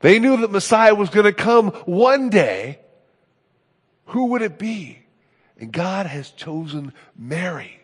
They 0.00 0.20
knew 0.20 0.38
that 0.38 0.50
Messiah 0.50 0.94
was 0.94 1.10
going 1.10 1.24
to 1.24 1.34
come 1.34 1.68
one 1.84 2.30
day. 2.30 2.78
Who 4.06 4.28
would 4.28 4.40
it 4.40 4.58
be? 4.58 5.00
And 5.58 5.72
God 5.72 6.06
has 6.06 6.30
chosen 6.30 6.92
Mary. 7.16 7.80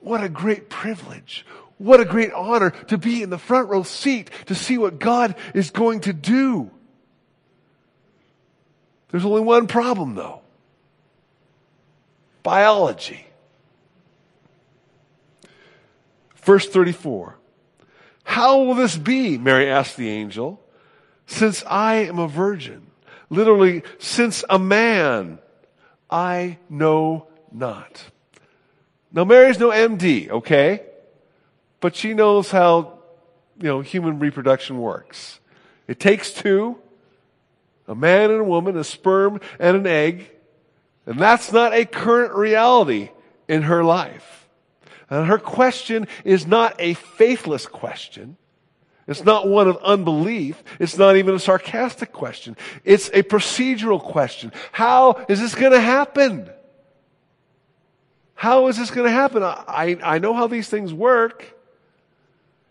What 0.00 0.22
a 0.22 0.28
great 0.28 0.68
privilege. 0.68 1.44
What 1.78 2.00
a 2.00 2.04
great 2.04 2.32
honor 2.32 2.70
to 2.88 2.98
be 2.98 3.22
in 3.22 3.30
the 3.30 3.38
front 3.38 3.68
row 3.68 3.84
seat 3.84 4.30
to 4.46 4.54
see 4.54 4.78
what 4.78 4.98
God 4.98 5.36
is 5.54 5.70
going 5.70 6.00
to 6.00 6.12
do. 6.12 6.70
There's 9.10 9.24
only 9.24 9.40
one 9.40 9.66
problem 9.66 10.14
though. 10.14 10.40
Biology. 12.42 13.26
Verse 16.42 16.68
34. 16.68 17.36
How 18.24 18.62
will 18.62 18.74
this 18.74 18.96
be? 18.96 19.38
Mary 19.38 19.70
asked 19.70 19.96
the 19.96 20.08
angel, 20.08 20.60
since 21.26 21.64
I 21.66 21.96
am 21.96 22.18
a 22.18 22.28
virgin. 22.28 22.86
Literally, 23.30 23.82
since 23.98 24.44
a 24.48 24.58
man 24.58 25.38
I 26.10 26.58
know 26.68 27.26
not. 27.52 28.04
Now 29.12 29.24
Mary's 29.24 29.58
no 29.58 29.70
MD, 29.70 30.30
okay? 30.30 30.82
But 31.80 31.96
she 31.96 32.14
knows 32.14 32.50
how, 32.50 32.98
you 33.60 33.68
know, 33.68 33.80
human 33.80 34.18
reproduction 34.18 34.78
works. 34.78 35.40
It 35.86 35.98
takes 35.98 36.32
two, 36.32 36.78
a 37.86 37.94
man 37.94 38.30
and 38.30 38.40
a 38.40 38.44
woman, 38.44 38.76
a 38.76 38.84
sperm 38.84 39.40
and 39.58 39.76
an 39.76 39.86
egg, 39.86 40.30
and 41.06 41.18
that's 41.18 41.52
not 41.52 41.72
a 41.72 41.86
current 41.86 42.34
reality 42.34 43.10
in 43.48 43.62
her 43.62 43.82
life. 43.82 44.46
And 45.08 45.26
her 45.26 45.38
question 45.38 46.06
is 46.24 46.46
not 46.46 46.74
a 46.78 46.94
faithless 46.94 47.66
question. 47.66 48.36
It's 49.08 49.24
not 49.24 49.48
one 49.48 49.68
of 49.68 49.78
unbelief. 49.78 50.62
It's 50.78 50.98
not 50.98 51.16
even 51.16 51.34
a 51.34 51.38
sarcastic 51.38 52.12
question. 52.12 52.56
It's 52.84 53.08
a 53.08 53.22
procedural 53.22 54.00
question. 54.00 54.52
How 54.70 55.24
is 55.30 55.40
this 55.40 55.54
going 55.54 55.72
to 55.72 55.80
happen? 55.80 56.48
How 58.34 58.68
is 58.68 58.76
this 58.76 58.90
going 58.90 59.06
to 59.06 59.10
happen? 59.10 59.42
I, 59.42 59.98
I 60.04 60.18
know 60.18 60.34
how 60.34 60.46
these 60.46 60.68
things 60.68 60.92
work. 60.92 61.56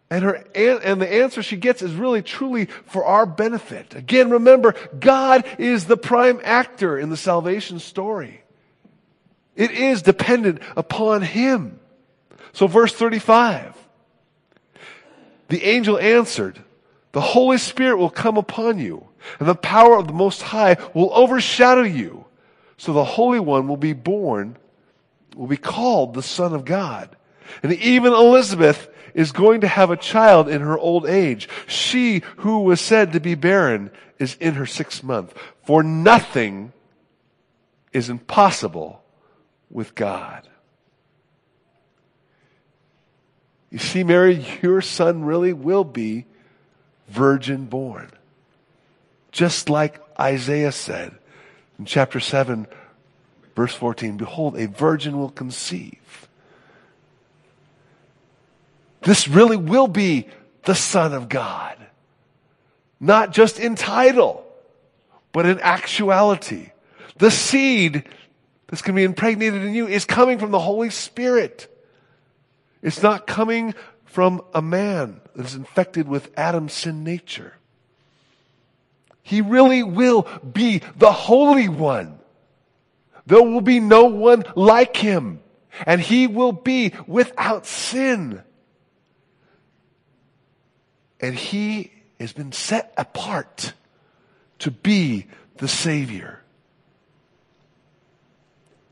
And 0.10 0.24
her, 0.24 0.36
and 0.56 1.02
the 1.02 1.12
answer 1.12 1.42
she 1.44 1.58
gets 1.58 1.82
is 1.82 1.94
really 1.94 2.22
truly 2.22 2.66
for 2.86 3.04
our 3.04 3.26
benefit. 3.26 3.96
Again, 3.96 4.30
remember, 4.30 4.76
God 4.98 5.44
is 5.58 5.86
the 5.86 5.98
prime 5.98 6.40
actor 6.44 6.98
in 6.98 7.10
the 7.10 7.18
salvation 7.18 7.80
story. 7.80 8.42
It 9.56 9.72
is 9.72 10.04
dependent 10.04 10.62
upon 10.78 11.24
Him. 11.24 11.80
So 12.54 12.68
verse 12.68 12.94
35. 12.94 13.76
The 15.50 15.64
angel 15.64 15.98
answered, 15.98 16.62
the 17.12 17.22
Holy 17.22 17.58
Spirit 17.58 17.98
will 17.98 18.10
come 18.10 18.38
upon 18.38 18.80
you 18.80 19.08
and 19.40 19.48
the 19.48 19.56
power 19.56 19.98
of 19.98 20.08
the 20.08 20.14
Most 20.14 20.42
High 20.42 20.78
will 20.94 21.14
overshadow 21.14 21.84
you. 21.84 22.26
So 22.78 22.94
the 22.94 23.04
Holy 23.04 23.40
One 23.40 23.68
will 23.68 23.78
be 23.78 23.94
born, 23.94 24.58
will 25.36 25.48
be 25.48 25.58
called 25.58 26.14
the 26.14 26.24
Son 26.24 26.54
of 26.54 26.66
God. 26.66 27.16
And 27.64 27.74
even 27.74 28.14
Elizabeth 28.14 28.90
is 29.14 29.32
going 29.32 29.62
to 29.62 29.68
have 29.68 29.90
a 29.90 29.98
child 29.98 30.48
in 30.48 30.62
her 30.62 30.78
old 30.78 31.08
age. 31.08 31.50
She 31.66 32.22
who 32.38 32.60
was 32.60 32.80
said 32.80 33.14
to 33.14 33.20
be 33.20 33.36
barren 33.36 33.90
is 34.20 34.36
in 34.40 34.56
her 34.56 34.66
sixth 34.66 35.04
month. 35.04 35.34
For 35.64 35.82
nothing 35.82 36.72
is 37.94 38.10
impossible 38.10 39.02
with 39.70 39.96
God. 39.96 40.48
You 43.70 43.80
see, 43.80 44.04
Mary, 44.04 44.46
your 44.62 44.82
son 44.82 45.24
really 45.24 45.54
will 45.54 45.84
be 45.84 46.26
virgin 47.08 47.66
born. 47.66 48.10
Just 49.32 49.70
like 49.70 50.02
Isaiah 50.20 50.72
said 50.72 51.14
in 51.78 51.86
chapter 51.86 52.20
7, 52.20 52.68
verse 53.56 53.74
14 53.74 54.18
Behold, 54.18 54.58
a 54.58 54.68
virgin 54.68 55.18
will 55.18 55.30
conceive. 55.30 56.28
This 59.02 59.28
really 59.28 59.58
will 59.58 59.88
be 59.88 60.28
the 60.66 60.76
Son 60.76 61.14
of 61.14 61.30
God. 61.30 61.78
Not 63.00 63.32
just 63.32 63.60
in 63.60 63.76
title, 63.76 64.46
but 65.32 65.46
in 65.46 65.60
actuality. 65.60 66.72
The 67.18 67.32
seed 67.32 68.04
that's 68.68 68.82
going 68.82 68.96
to 68.96 69.00
be 69.00 69.04
impregnated 69.04 69.64
in 69.64 69.74
you 69.74 69.88
is 69.88 70.06
coming 70.06 70.40
from 70.40 70.52
the 70.52 70.60
Holy 70.60 70.90
Spirit. 70.90 71.74
It's 72.88 73.04
not 73.04 73.28
coming 73.28 73.76
from 74.06 74.42
a 74.54 74.62
man 74.62 75.20
that 75.36 75.46
is 75.46 75.56
infected 75.56 76.08
with 76.08 76.32
Adam's 76.40 76.72
sin 76.72 77.04
nature. 77.04 77.56
He 79.22 79.42
really 79.42 79.84
will 79.84 80.26
be 80.50 80.82
the 80.96 81.12
Holy 81.12 81.68
One. 81.68 82.18
There 83.26 83.44
will 83.44 83.60
be 83.60 83.82
no 83.82 84.06
one 84.06 84.46
like 84.56 84.96
him, 84.96 85.42
and 85.86 86.00
he 86.00 86.28
will 86.28 86.54
be 86.54 86.94
without 87.08 87.66
sin. 87.66 88.42
And 91.20 91.36
he 91.36 91.92
has 92.22 92.32
been 92.32 92.54
set 92.54 92.94
apart 92.96 93.74
to 94.60 94.72
be 94.72 95.28
the 95.58 95.68
Savior. 95.68 96.42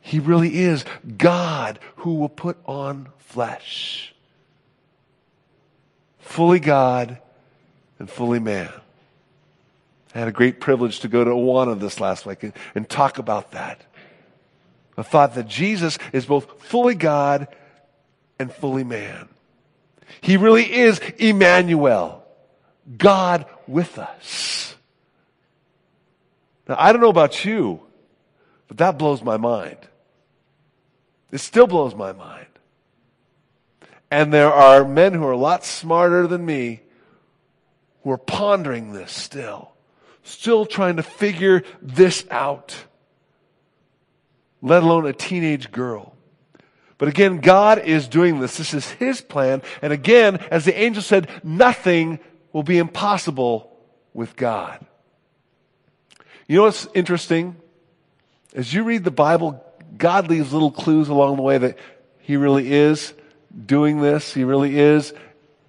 He 0.06 0.20
really 0.20 0.60
is 0.60 0.86
God 1.18 1.80
who 1.96 2.14
will 2.14 2.30
put 2.30 2.60
on 2.68 3.10
flesh. 3.18 4.14
Fully 6.20 6.60
God 6.60 7.18
and 7.98 8.08
fully 8.08 8.38
man. 8.38 8.72
I 10.14 10.20
had 10.20 10.28
a 10.28 10.32
great 10.32 10.60
privilege 10.60 11.00
to 11.00 11.08
go 11.08 11.24
to 11.24 11.32
Awana 11.32 11.80
this 11.80 12.00
last 12.00 12.28
week 12.28 12.44
and, 12.44 12.54
and 12.76 12.88
talk 12.88 13.18
about 13.18 13.54
that. 13.54 13.82
The 14.96 15.04
thought 15.04 15.34
that 15.34 15.48
Jesus 15.48 15.98
is 16.14 16.28
both 16.28 16.62
fully 16.62 16.94
God 16.94 17.48
and 18.38 18.54
fully 18.54 18.84
man. 18.84 19.28
He 20.22 20.38
really 20.38 20.72
is 20.72 21.00
Emmanuel, 21.18 22.24
God 22.96 23.48
with 23.66 23.98
us. 23.98 24.76
Now, 26.70 26.76
I 26.78 26.92
don't 26.92 27.02
know 27.02 27.10
about 27.10 27.44
you, 27.44 27.80
but 28.68 28.78
that 28.78 29.00
blows 29.00 29.24
my 29.24 29.38
mind. 29.38 29.80
It 31.36 31.42
still 31.42 31.68
blows 31.68 31.94
my 31.94 32.14
mind. 32.14 32.48
And 34.10 34.34
there 34.34 34.54
are 34.54 34.86
men 34.86 35.14
who 35.14 35.26
are 35.26 35.34
a 35.34 35.38
lot 35.38 35.66
smarter 35.66 36.28
than 36.28 36.46
me 36.46 36.80
who 38.02 38.12
are 38.12 38.18
pondering 38.18 38.94
this 38.94 39.12
still, 39.12 39.74
still 40.24 40.66
trying 40.66 40.96
to 40.96 41.04
figure 41.04 41.64
this 41.82 42.26
out, 42.32 42.86
let 44.62 44.82
alone 44.82 45.06
a 45.08 45.12
teenage 45.12 45.74
girl. 45.74 46.16
But 46.98 47.10
again, 47.10 47.40
God 47.40 47.80
is 47.80 48.08
doing 48.08 48.40
this. 48.40 48.56
This 48.56 48.74
is 48.74 48.92
His 48.92 49.20
plan. 49.20 49.62
And 49.82 49.92
again, 49.92 50.38
as 50.50 50.64
the 50.64 50.80
angel 50.80 51.04
said, 51.04 51.28
nothing 51.44 52.20
will 52.54 52.64
be 52.64 52.78
impossible 52.78 53.78
with 54.14 54.38
God. 54.38 54.86
You 56.48 56.60
know 56.60 56.64
what's 56.64 56.88
interesting? 56.94 57.58
As 58.54 58.74
you 58.74 58.86
read 58.86 59.04
the 59.04 59.12
Bible, 59.12 59.65
God 59.98 60.30
leaves 60.30 60.54
little 60.54 60.72
clues 60.72 61.10
along 61.10 61.38
the 61.38 61.42
way 61.42 61.58
that 61.58 61.78
He 62.20 62.38
really 62.38 62.72
is 62.72 63.14
doing 63.66 64.02
this. 64.02 64.34
He 64.34 64.44
really 64.44 64.78
is 64.78 65.14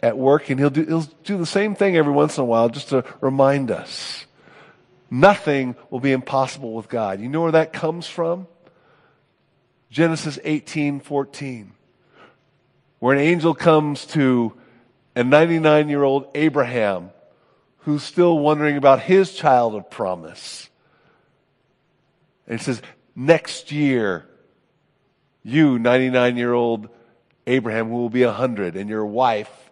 at 0.01 0.19
work, 0.19 0.51
and 0.51 0.59
He'll 0.59 0.71
do, 0.71 0.85
he'll 0.85 1.09
do 1.25 1.39
the 1.39 1.47
same 1.47 1.75
thing 1.75 1.97
every 1.97 2.13
once 2.13 2.37
in 2.39 2.43
a 2.43 2.47
while 2.47 2.69
just 2.69 2.91
to 2.91 3.05
remind 3.21 3.71
us. 3.71 4.27
Nothing 5.11 5.77
will 5.91 6.01
be 6.01 6.13
impossible 6.13 6.73
with 6.73 6.89
God. 6.89 7.21
You 7.21 7.29
know 7.29 7.43
where 7.43 7.53
that 7.53 7.73
comes 7.73 8.07
from? 8.07 8.49
Genesis 9.91 10.39
18 10.43 11.01
14, 11.01 11.73
where 12.99 13.15
an 13.15 13.21
angel 13.21 13.55
comes 13.55 14.05
to 14.07 14.53
a 15.15 15.23
99 15.25 15.89
year 15.89 16.03
old 16.03 16.27
Abraham 16.35 17.11
who's 17.79 18.03
still 18.03 18.39
wondering 18.39 18.77
about 18.77 19.01
his 19.01 19.33
child 19.33 19.75
of 19.75 19.89
promise. 19.89 20.69
And 22.49 22.59
he 22.59 22.65
says, 22.65 22.83
Next 23.17 23.73
year, 23.73 24.27
you, 25.43 25.79
99 25.79 26.37
year 26.37 26.53
old 26.53 26.91
Abraham, 27.47 27.89
who 27.89 27.97
will 27.97 28.11
be 28.11 28.25
100, 28.25 28.77
and 28.77 28.91
your 28.91 29.07
wife, 29.07 29.71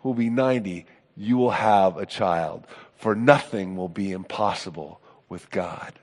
who 0.00 0.10
will 0.10 0.14
be 0.14 0.28
90, 0.28 0.84
you 1.16 1.38
will 1.38 1.52
have 1.52 1.96
a 1.96 2.04
child. 2.04 2.66
For 2.96 3.14
nothing 3.14 3.76
will 3.76 3.88
be 3.88 4.12
impossible 4.12 5.00
with 5.28 5.50
God. 5.50 5.94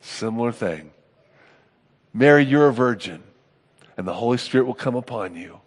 Similar 0.00 0.52
thing. 0.52 0.90
Mary, 2.12 2.44
you're 2.44 2.68
a 2.68 2.72
virgin, 2.72 3.22
and 3.96 4.06
the 4.06 4.14
Holy 4.14 4.38
Spirit 4.38 4.66
will 4.66 4.74
come 4.74 4.94
upon 4.94 5.36
you. 5.36 5.60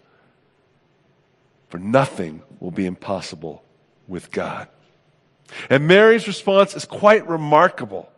For 1.70 1.80
nothing 1.80 2.44
will 2.60 2.72
be 2.72 2.86
impossible 2.86 3.64
with 4.08 4.30
God. 4.32 4.68
And 5.70 5.88
Mary's 5.88 6.28
response 6.28 6.76
is 6.76 6.86
quite 6.86 7.28
remarkable. 7.28 8.12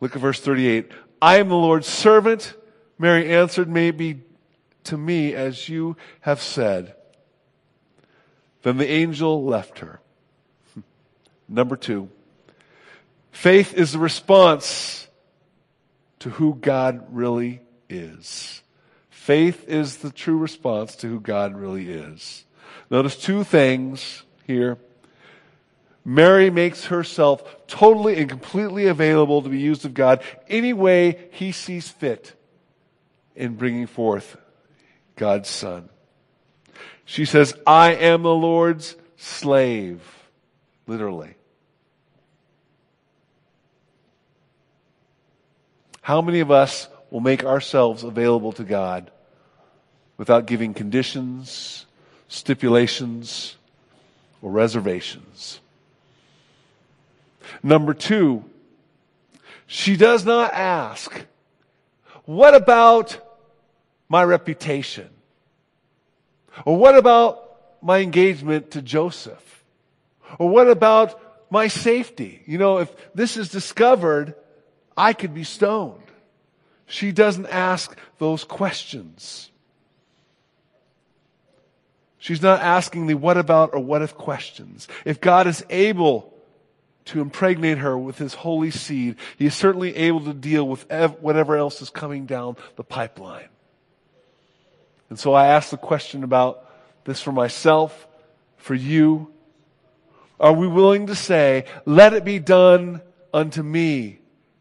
Look 0.00 0.14
at 0.14 0.22
verse 0.22 0.40
38. 0.40 0.90
I 1.20 1.38
am 1.38 1.48
the 1.48 1.54
Lord's 1.54 1.86
servant. 1.86 2.54
Mary 2.98 3.32
answered, 3.32 3.68
May 3.68 3.90
be 3.90 4.22
to 4.84 4.96
me 4.96 5.34
as 5.34 5.68
you 5.68 5.96
have 6.20 6.40
said. 6.40 6.94
Then 8.62 8.76
the 8.76 8.90
angel 8.90 9.44
left 9.44 9.78
her. 9.78 10.00
Number 11.48 11.76
two, 11.76 12.10
faith 13.30 13.74
is 13.74 13.92
the 13.92 13.98
response 13.98 15.08
to 16.20 16.30
who 16.30 16.54
God 16.54 17.06
really 17.10 17.60
is. 17.88 18.62
Faith 19.10 19.68
is 19.68 19.98
the 19.98 20.10
true 20.10 20.38
response 20.38 20.96
to 20.96 21.08
who 21.08 21.20
God 21.20 21.56
really 21.56 21.90
is. 21.90 22.44
Notice 22.90 23.16
two 23.16 23.44
things 23.44 24.22
here. 24.46 24.78
Mary 26.08 26.50
makes 26.50 26.84
herself 26.84 27.66
totally 27.66 28.16
and 28.16 28.30
completely 28.30 28.86
available 28.86 29.42
to 29.42 29.48
be 29.48 29.58
used 29.58 29.84
of 29.84 29.92
God 29.92 30.22
any 30.46 30.72
way 30.72 31.28
he 31.32 31.50
sees 31.50 31.88
fit 31.88 32.32
in 33.34 33.56
bringing 33.56 33.88
forth 33.88 34.36
God's 35.16 35.48
Son. 35.48 35.88
She 37.04 37.24
says, 37.24 37.54
I 37.66 37.94
am 37.94 38.22
the 38.22 38.32
Lord's 38.32 38.94
slave, 39.16 40.00
literally. 40.86 41.34
How 46.02 46.22
many 46.22 46.38
of 46.38 46.52
us 46.52 46.88
will 47.10 47.18
make 47.18 47.44
ourselves 47.44 48.04
available 48.04 48.52
to 48.52 48.62
God 48.62 49.10
without 50.18 50.46
giving 50.46 50.72
conditions, 50.72 51.84
stipulations, 52.28 53.56
or 54.40 54.52
reservations? 54.52 55.58
Number 57.62 57.94
two, 57.94 58.44
she 59.66 59.96
does 59.96 60.24
not 60.24 60.52
ask, 60.52 61.24
what 62.24 62.54
about 62.54 63.18
my 64.08 64.22
reputation? 64.22 65.08
Or 66.64 66.76
what 66.76 66.96
about 66.96 67.82
my 67.82 67.98
engagement 67.98 68.72
to 68.72 68.82
Joseph? 68.82 69.64
Or 70.38 70.48
what 70.48 70.68
about 70.68 71.20
my 71.50 71.68
safety? 71.68 72.42
You 72.46 72.58
know, 72.58 72.78
if 72.78 72.94
this 73.14 73.36
is 73.36 73.48
discovered, 73.48 74.34
I 74.96 75.12
could 75.12 75.34
be 75.34 75.44
stoned. 75.44 76.02
She 76.86 77.12
doesn't 77.12 77.46
ask 77.46 77.96
those 78.18 78.44
questions. 78.44 79.50
She's 82.18 82.42
not 82.42 82.60
asking 82.60 83.06
the 83.06 83.14
what 83.14 83.36
about 83.36 83.74
or 83.74 83.80
what 83.80 84.02
if 84.02 84.16
questions. 84.16 84.88
If 85.04 85.20
God 85.20 85.46
is 85.46 85.64
able 85.70 86.32
to 87.06 87.20
impregnate 87.20 87.78
her 87.78 87.96
with 87.96 88.18
his 88.18 88.34
holy 88.34 88.70
seed, 88.70 89.16
he 89.38 89.46
is 89.46 89.54
certainly 89.54 89.96
able 89.96 90.20
to 90.20 90.34
deal 90.34 90.66
with 90.66 90.84
ev- 90.90 91.20
whatever 91.20 91.56
else 91.56 91.80
is 91.82 91.90
coming 91.90 92.26
down 92.26 92.56
the 92.76 92.84
pipeline. 92.84 93.48
And 95.08 95.18
so 95.18 95.32
I 95.32 95.46
ask 95.46 95.70
the 95.70 95.76
question 95.76 96.24
about 96.24 96.64
this 97.04 97.20
for 97.20 97.32
myself, 97.32 98.06
for 98.56 98.74
you. 98.74 99.32
Are 100.38 100.52
we 100.52 100.66
willing 100.66 101.06
to 101.06 101.14
say, 101.14 101.64
let 101.84 102.12
it 102.12 102.24
be 102.24 102.38
done 102.38 103.00
unto 103.32 103.62
me 103.62 104.18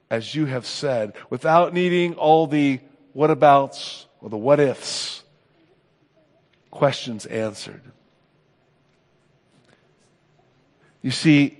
as 0.10 0.36
you 0.36 0.45
have 0.45 0.65
said, 0.65 1.13
without 1.29 1.73
needing 1.73 2.13
all 2.15 2.47
the 2.47 2.79
what 3.13 3.31
abouts 3.31 4.05
or 4.21 4.29
the 4.29 4.38
what 4.38 4.60
ifs 4.60 5.23
questions 6.71 7.25
answered. 7.25 7.81
You 11.01 11.12
see, 11.12 11.58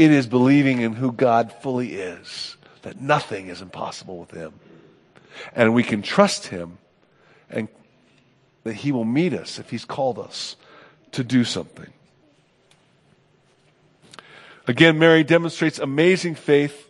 it 0.00 0.10
is 0.10 0.26
believing 0.26 0.80
in 0.80 0.94
who 0.94 1.12
God 1.12 1.52
fully 1.52 1.92
is, 1.92 2.56
that 2.80 2.98
nothing 2.98 3.48
is 3.48 3.60
impossible 3.60 4.16
with 4.16 4.30
Him. 4.30 4.54
And 5.54 5.74
we 5.74 5.82
can 5.82 6.00
trust 6.00 6.46
Him 6.46 6.78
and 7.50 7.68
that 8.64 8.72
He 8.72 8.92
will 8.92 9.04
meet 9.04 9.34
us 9.34 9.58
if 9.58 9.68
He's 9.68 9.84
called 9.84 10.18
us 10.18 10.56
to 11.12 11.22
do 11.22 11.44
something. 11.44 11.92
Again, 14.66 14.98
Mary 14.98 15.22
demonstrates 15.22 15.78
amazing 15.78 16.34
faith 16.34 16.88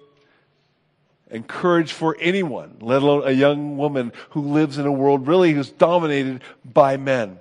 and 1.32 1.48
courage 1.48 1.92
for 1.92 2.16
anyone, 2.20 2.76
let 2.80 3.02
alone 3.02 3.26
a 3.26 3.32
young 3.32 3.76
woman 3.76 4.12
who 4.30 4.42
lives 4.42 4.78
in 4.78 4.86
a 4.86 4.92
world 4.92 5.26
really 5.26 5.52
who's 5.52 5.70
dominated 5.70 6.42
by 6.64 6.96
men. 6.96 7.40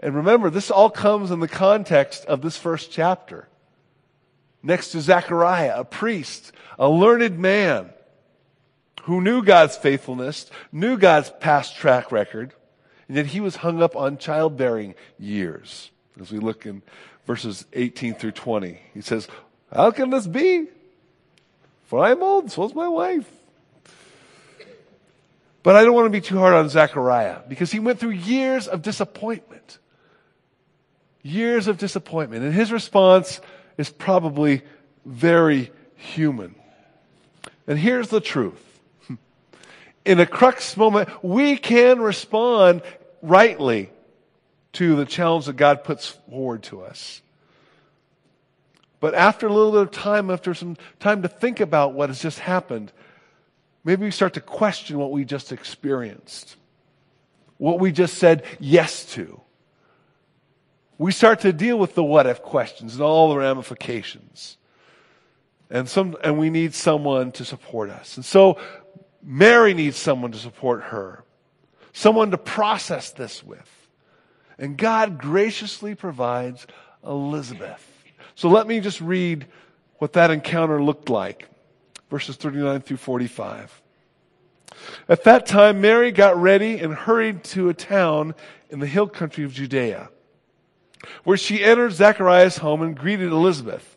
And 0.00 0.16
remember, 0.16 0.50
this 0.50 0.72
all 0.72 0.90
comes 0.90 1.30
in 1.30 1.38
the 1.38 1.46
context 1.46 2.24
of 2.24 2.42
this 2.42 2.56
first 2.56 2.90
chapter. 2.90 3.46
Next 4.62 4.90
to 4.92 5.00
Zechariah, 5.00 5.74
a 5.76 5.84
priest, 5.84 6.52
a 6.78 6.88
learned 6.88 7.38
man 7.38 7.90
who 9.02 9.20
knew 9.20 9.42
God's 9.42 9.76
faithfulness, 9.76 10.50
knew 10.72 10.98
God's 10.98 11.30
past 11.40 11.76
track 11.76 12.12
record, 12.12 12.52
and 13.06 13.16
yet 13.16 13.26
he 13.26 13.40
was 13.40 13.56
hung 13.56 13.82
up 13.82 13.96
on 13.96 14.18
childbearing 14.18 14.94
years. 15.18 15.90
As 16.20 16.32
we 16.32 16.38
look 16.38 16.66
in 16.66 16.82
verses 17.26 17.64
18 17.72 18.14
through 18.14 18.32
20, 18.32 18.80
he 18.92 19.00
says, 19.00 19.28
How 19.72 19.90
can 19.92 20.10
this 20.10 20.26
be? 20.26 20.66
For 21.86 22.04
I 22.04 22.10
am 22.10 22.22
old, 22.22 22.50
so 22.50 22.64
is 22.64 22.74
my 22.74 22.88
wife. 22.88 23.30
But 25.62 25.76
I 25.76 25.84
don't 25.84 25.94
want 25.94 26.06
to 26.06 26.10
be 26.10 26.20
too 26.20 26.38
hard 26.38 26.54
on 26.54 26.68
Zechariah 26.68 27.40
because 27.48 27.72
he 27.72 27.80
went 27.80 27.98
through 27.98 28.10
years 28.10 28.68
of 28.68 28.82
disappointment. 28.82 29.78
Years 31.22 31.66
of 31.66 31.78
disappointment. 31.78 32.44
And 32.44 32.54
his 32.54 32.72
response 32.72 33.40
is 33.78 33.88
probably 33.88 34.62
very 35.06 35.72
human. 35.94 36.54
And 37.66 37.78
here's 37.78 38.08
the 38.08 38.20
truth. 38.20 38.64
In 40.04 40.20
a 40.20 40.26
crux 40.26 40.76
moment, 40.76 41.08
we 41.22 41.56
can 41.56 42.00
respond 42.00 42.82
rightly 43.22 43.90
to 44.74 44.96
the 44.96 45.04
challenge 45.04 45.46
that 45.46 45.56
God 45.56 45.84
puts 45.84 46.08
forward 46.08 46.62
to 46.64 46.82
us. 46.82 47.22
But 49.00 49.14
after 49.14 49.46
a 49.46 49.52
little 49.52 49.72
bit 49.72 49.82
of 49.82 49.90
time, 49.90 50.30
after 50.30 50.54
some 50.54 50.76
time 50.98 51.22
to 51.22 51.28
think 51.28 51.60
about 51.60 51.94
what 51.94 52.08
has 52.08 52.20
just 52.20 52.38
happened, 52.38 52.92
maybe 53.84 54.04
we 54.04 54.10
start 54.10 54.34
to 54.34 54.40
question 54.40 54.98
what 54.98 55.12
we 55.12 55.24
just 55.24 55.52
experienced, 55.52 56.56
what 57.58 57.78
we 57.78 57.92
just 57.92 58.14
said 58.18 58.44
yes 58.58 59.04
to. 59.12 59.40
We 60.98 61.12
start 61.12 61.40
to 61.40 61.52
deal 61.52 61.78
with 61.78 61.94
the 61.94 62.02
what 62.02 62.26
if 62.26 62.42
questions 62.42 62.94
and 62.94 63.02
all 63.02 63.30
the 63.30 63.38
ramifications. 63.38 64.56
And 65.70 65.88
some, 65.88 66.16
and 66.24 66.38
we 66.38 66.50
need 66.50 66.74
someone 66.74 67.30
to 67.32 67.44
support 67.44 67.90
us. 67.90 68.16
And 68.16 68.24
so 68.24 68.58
Mary 69.22 69.74
needs 69.74 69.96
someone 69.96 70.32
to 70.32 70.38
support 70.38 70.82
her, 70.84 71.24
someone 71.92 72.30
to 72.32 72.38
process 72.38 73.10
this 73.10 73.44
with. 73.44 73.88
And 74.58 74.76
God 74.76 75.18
graciously 75.18 75.94
provides 75.94 76.66
Elizabeth. 77.06 77.86
So 78.34 78.48
let 78.48 78.66
me 78.66 78.80
just 78.80 79.00
read 79.00 79.46
what 79.98 80.14
that 80.14 80.30
encounter 80.30 80.82
looked 80.82 81.08
like. 81.08 81.48
Verses 82.10 82.36
39 82.36 82.80
through 82.80 82.96
45. 82.96 83.82
At 85.08 85.24
that 85.24 85.46
time, 85.46 85.80
Mary 85.80 86.10
got 86.10 86.40
ready 86.40 86.78
and 86.78 86.94
hurried 86.94 87.44
to 87.44 87.68
a 87.68 87.74
town 87.74 88.34
in 88.70 88.80
the 88.80 88.86
hill 88.86 89.06
country 89.06 89.44
of 89.44 89.52
Judea, 89.52 90.08
where 91.24 91.36
she 91.36 91.64
entered 91.64 91.92
Zechariah's 91.92 92.58
home 92.58 92.82
and 92.82 92.96
greeted 92.96 93.30
Elizabeth. 93.30 93.96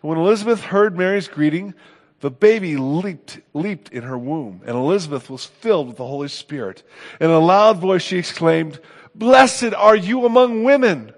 When 0.00 0.18
Elizabeth 0.18 0.62
heard 0.62 0.96
Mary's 0.96 1.28
greeting, 1.28 1.74
the 2.20 2.30
baby 2.30 2.76
leaped, 2.76 3.40
leaped 3.52 3.90
in 3.90 4.02
her 4.02 4.16
womb, 4.16 4.62
and 4.64 4.76
Elizabeth 4.76 5.28
was 5.28 5.44
filled 5.44 5.88
with 5.88 5.96
the 5.96 6.06
Holy 6.06 6.28
Spirit. 6.28 6.82
In 7.20 7.30
a 7.30 7.38
loud 7.38 7.78
voice, 7.78 8.02
she 8.02 8.18
exclaimed, 8.18 8.80
Blessed 9.14 9.74
are 9.74 9.96
you 9.96 10.24
among 10.24 10.64
women, 10.64 11.12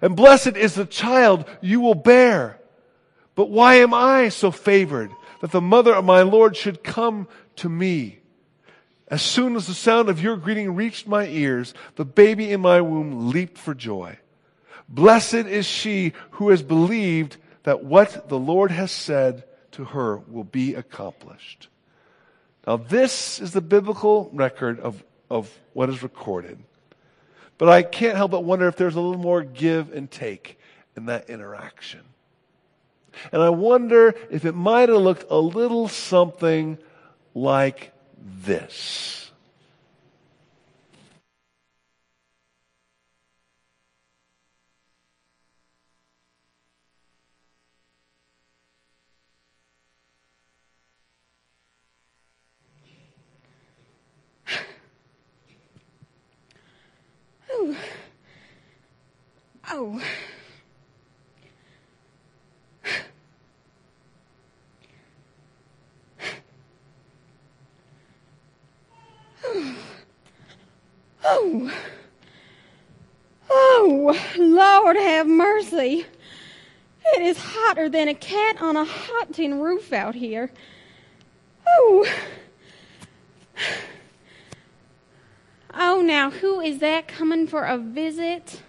and 0.00 0.16
blessed 0.16 0.56
is 0.56 0.74
the 0.74 0.86
child 0.86 1.44
you 1.60 1.80
will 1.80 1.94
bear. 1.94 2.58
But 3.34 3.50
why 3.50 3.76
am 3.76 3.94
I 3.94 4.28
so 4.28 4.50
favored 4.50 5.10
that 5.40 5.50
the 5.50 5.60
mother 5.60 5.94
of 5.94 6.04
my 6.04 6.22
Lord 6.22 6.56
should 6.56 6.84
come 6.84 7.28
to 7.56 7.68
me? 7.68 8.20
As 9.08 9.22
soon 9.22 9.56
as 9.56 9.66
the 9.66 9.74
sound 9.74 10.08
of 10.08 10.22
your 10.22 10.36
greeting 10.36 10.74
reached 10.74 11.08
my 11.08 11.26
ears, 11.26 11.74
the 11.96 12.04
baby 12.04 12.52
in 12.52 12.60
my 12.60 12.80
womb 12.80 13.30
leaped 13.30 13.58
for 13.58 13.74
joy. 13.74 14.18
Blessed 14.90 15.34
is 15.34 15.66
she 15.66 16.12
who 16.32 16.50
has 16.50 16.62
believed 16.62 17.36
that 17.62 17.84
what 17.84 18.28
the 18.28 18.38
Lord 18.38 18.72
has 18.72 18.90
said 18.90 19.44
to 19.72 19.84
her 19.84 20.16
will 20.16 20.44
be 20.44 20.74
accomplished. 20.74 21.68
Now, 22.66 22.76
this 22.76 23.40
is 23.40 23.52
the 23.52 23.60
biblical 23.60 24.28
record 24.32 24.80
of, 24.80 25.02
of 25.30 25.56
what 25.72 25.88
is 25.88 26.02
recorded. 26.02 26.58
But 27.56 27.68
I 27.68 27.82
can't 27.82 28.16
help 28.16 28.32
but 28.32 28.44
wonder 28.44 28.66
if 28.66 28.76
there's 28.76 28.96
a 28.96 29.00
little 29.00 29.22
more 29.22 29.42
give 29.42 29.92
and 29.92 30.10
take 30.10 30.58
in 30.96 31.06
that 31.06 31.30
interaction. 31.30 32.00
And 33.32 33.42
I 33.42 33.50
wonder 33.50 34.14
if 34.30 34.44
it 34.44 34.54
might 34.54 34.88
have 34.88 34.98
looked 34.98 35.24
a 35.30 35.38
little 35.38 35.88
something 35.88 36.78
like 37.34 37.92
this. 38.18 39.20
Oh. 57.52 57.76
Oh. 59.82 59.98
Oh. 71.24 71.72
Oh, 73.48 74.32
Lord 74.36 74.96
have 74.96 75.26
mercy. 75.26 76.04
It 77.14 77.22
is 77.22 77.38
hotter 77.38 77.88
than 77.88 78.08
a 78.08 78.14
cat 78.14 78.60
on 78.60 78.76
a 78.76 78.84
hot 78.84 79.32
tin 79.32 79.60
roof 79.60 79.94
out 79.94 80.14
here. 80.14 80.50
Oh. 81.66 82.06
Oh, 85.72 86.02
now 86.02 86.30
who 86.30 86.60
is 86.60 86.80
that 86.80 87.08
coming 87.08 87.46
for 87.46 87.64
a 87.64 87.78
visit? 87.78 88.60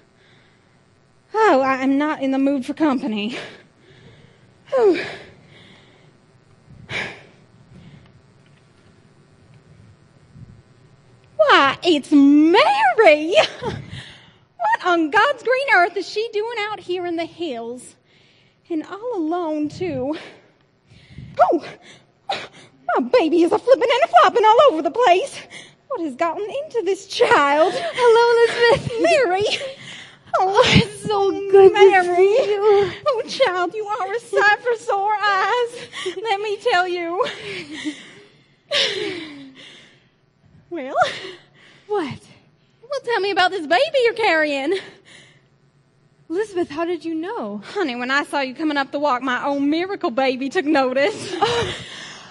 Oh, 1.33 1.61
I 1.61 1.81
am 1.83 1.97
not 1.97 2.21
in 2.21 2.31
the 2.31 2.37
mood 2.37 2.65
for 2.65 2.73
company. 2.73 3.37
Oh. 4.73 5.05
Why, 11.37 11.77
it's 11.83 12.11
Mary! 12.11 13.35
What 14.57 14.85
on 14.85 15.09
God's 15.09 15.43
green 15.43 15.67
earth 15.75 15.97
is 15.97 16.07
she 16.07 16.29
doing 16.31 16.57
out 16.69 16.79
here 16.79 17.05
in 17.05 17.15
the 17.15 17.25
hills? 17.25 17.95
And 18.69 18.85
all 18.85 19.17
alone, 19.17 19.69
too. 19.69 20.15
Oh, 21.39 21.65
my 22.29 23.09
baby 23.11 23.43
is 23.43 23.51
a 23.51 23.59
flipping 23.59 23.89
and 23.91 24.03
a 24.03 24.07
flopping 24.07 24.45
all 24.45 24.57
over 24.71 24.81
the 24.81 24.91
place. 24.91 25.41
What 25.87 26.01
has 26.01 26.15
gotten 26.15 26.43
into 26.43 26.83
this 26.85 27.07
child? 27.07 27.73
Hello, 27.75 28.77
Elizabeth. 28.77 29.01
Mary! 29.01 29.80
Oh, 30.39 30.61
it's 30.75 31.01
so 31.05 31.31
good 31.51 31.73
Mary. 31.73 32.05
to 32.07 32.15
see 32.15 32.51
you. 32.53 32.91
Oh, 33.07 33.23
child, 33.27 33.73
you 33.73 33.85
are 33.85 34.13
a 34.13 34.19
sight 34.19 34.59
for 34.59 34.75
sore 34.77 35.13
eyes. 35.13 36.15
Let 36.21 36.39
me 36.41 36.57
tell 36.57 36.87
you. 36.87 37.23
Well, 40.69 40.95
What? 41.87 42.19
well, 42.81 42.99
tell 43.03 43.19
me 43.19 43.31
about 43.31 43.51
this 43.51 43.67
baby 43.67 43.97
you're 44.05 44.13
carrying. 44.13 44.77
Elizabeth, 46.29 46.69
how 46.69 46.85
did 46.85 47.03
you 47.03 47.13
know? 47.13 47.57
Honey, 47.57 47.95
when 47.97 48.09
I 48.09 48.23
saw 48.23 48.39
you 48.39 48.55
coming 48.55 48.77
up 48.77 48.91
the 48.91 48.99
walk, 48.99 49.21
my 49.21 49.43
own 49.43 49.69
miracle 49.69 50.11
baby 50.11 50.47
took 50.47 50.63
notice. 50.65 51.33
Oh, 51.35 51.75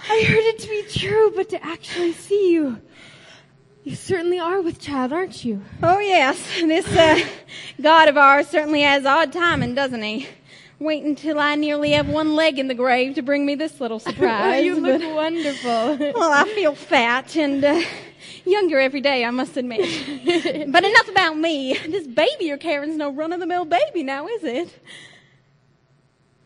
I 0.09 0.23
heard 0.27 0.39
it 0.45 0.59
to 0.61 0.69
be 0.69 0.83
true, 0.99 1.33
but 1.37 1.51
to 1.51 1.63
actually 1.65 2.15
see 2.15 2.53
you. 2.53 2.81
You 3.83 3.95
certainly 3.97 4.39
are 4.39 4.61
with 4.61 4.79
child, 4.79 5.13
aren't 5.13 5.43
you? 5.45 5.63
Oh, 5.83 5.99
yes. 5.99 6.39
This 6.61 6.87
uh, 6.87 7.19
God 7.81 8.09
of 8.09 8.17
ours 8.17 8.47
certainly 8.49 8.83
has 8.83 9.07
odd 9.07 9.33
timing, 9.33 9.75
doesn't 9.75 10.03
he? 10.03 10.29
Wait 10.79 11.03
until 11.05 11.39
I 11.39 11.55
nearly 11.57 11.93
have 11.93 12.09
one 12.09 12.35
leg 12.37 12.59
in 12.59 12.69
the 12.69 12.75
grave 12.75 13.15
to 13.15 13.23
bring 13.23 13.45
me 13.47 13.55
this 13.55 13.81
little 13.81 13.99
surprise. 14.09 14.65
you 14.65 14.77
look 14.79 15.01
but- 15.01 15.15
wonderful. 15.15 15.97
Well, 16.15 16.31
I 16.33 16.45
feel 16.55 16.75
fat 16.75 17.35
and 17.37 17.65
uh, 17.65 17.83
younger 18.45 18.79
every 18.81 19.01
day, 19.01 19.25
I 19.25 19.31
must 19.31 19.57
admit. 19.57 19.81
but 20.71 20.85
enough 20.85 21.09
about 21.09 21.39
me. 21.39 21.75
This 21.87 22.07
baby 22.07 22.45
you're 22.45 22.59
carrying's 22.59 22.97
no 22.97 23.11
run 23.11 23.33
of 23.33 23.41
the 23.41 23.47
mill 23.47 23.65
baby 23.65 24.03
now, 24.03 24.27
is 24.27 24.45
it? 24.45 24.79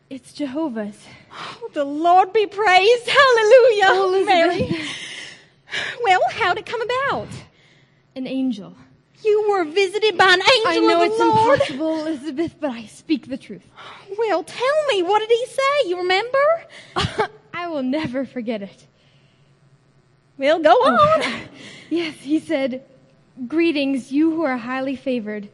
It's 0.08 0.32
Jehovah's. 0.32 0.98
Oh, 1.32 1.68
the 1.72 1.84
Lord 1.84 2.32
be 2.32 2.46
praised. 2.46 3.08
Hallelujah. 3.08 3.86
Oh, 3.88 4.22
Mary. 4.24 4.80
Well, 6.04 6.20
how'd 6.30 6.58
it 6.58 6.66
come 6.66 6.80
about? 6.82 7.28
An 8.16 8.26
angel. 8.26 8.76
You 9.22 9.48
were 9.50 9.64
visited 9.64 10.18
by 10.18 10.26
an 10.34 10.40
angel 10.40 10.66
I 10.66 10.78
know 10.80 11.02
it's 11.02 11.18
Lord. 11.18 11.60
impossible, 11.60 12.06
Elizabeth, 12.06 12.56
but 12.60 12.70
I 12.70 12.84
speak 12.87 13.28
the 13.28 13.38
truth. 13.38 13.62
Well, 14.18 14.44
tell 14.44 14.87
me, 14.88 15.02
what 15.02 15.20
did 15.20 15.30
he 15.30 15.46
say? 15.46 15.88
You 15.88 15.98
remember? 15.98 16.38
I 17.54 17.68
will 17.68 17.82
never 17.82 18.24
forget 18.26 18.62
it. 18.62 18.87
Well, 20.38 20.60
go 20.60 20.70
on. 20.72 21.22
Yes, 21.90 22.14
he 22.16 22.40
said, 22.40 22.82
Greetings, 23.46 24.10
you 24.10 24.30
who 24.30 24.42
are 24.42 24.56
highly 24.56 24.96
favored. 24.96 25.48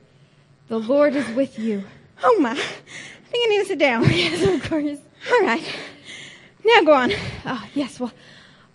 The 0.69 0.79
Lord 0.79 1.15
is 1.17 1.29
with 1.31 1.59
you. 1.59 1.85
Oh 2.23 2.39
my. 2.41 2.53
I 2.53 2.55
think 2.55 3.47
I 3.47 3.49
need 3.49 3.59
to 3.59 3.65
sit 3.67 3.79
down. 3.79 4.05
Yes, 4.11 4.43
of 4.43 4.69
course. 4.71 4.99
All 5.31 5.41
right. 5.43 5.63
Now 6.65 6.83
go 6.83 6.93
on. 6.93 7.13
Ah, 7.45 7.69
yes, 7.75 7.99
well, 8.01 8.13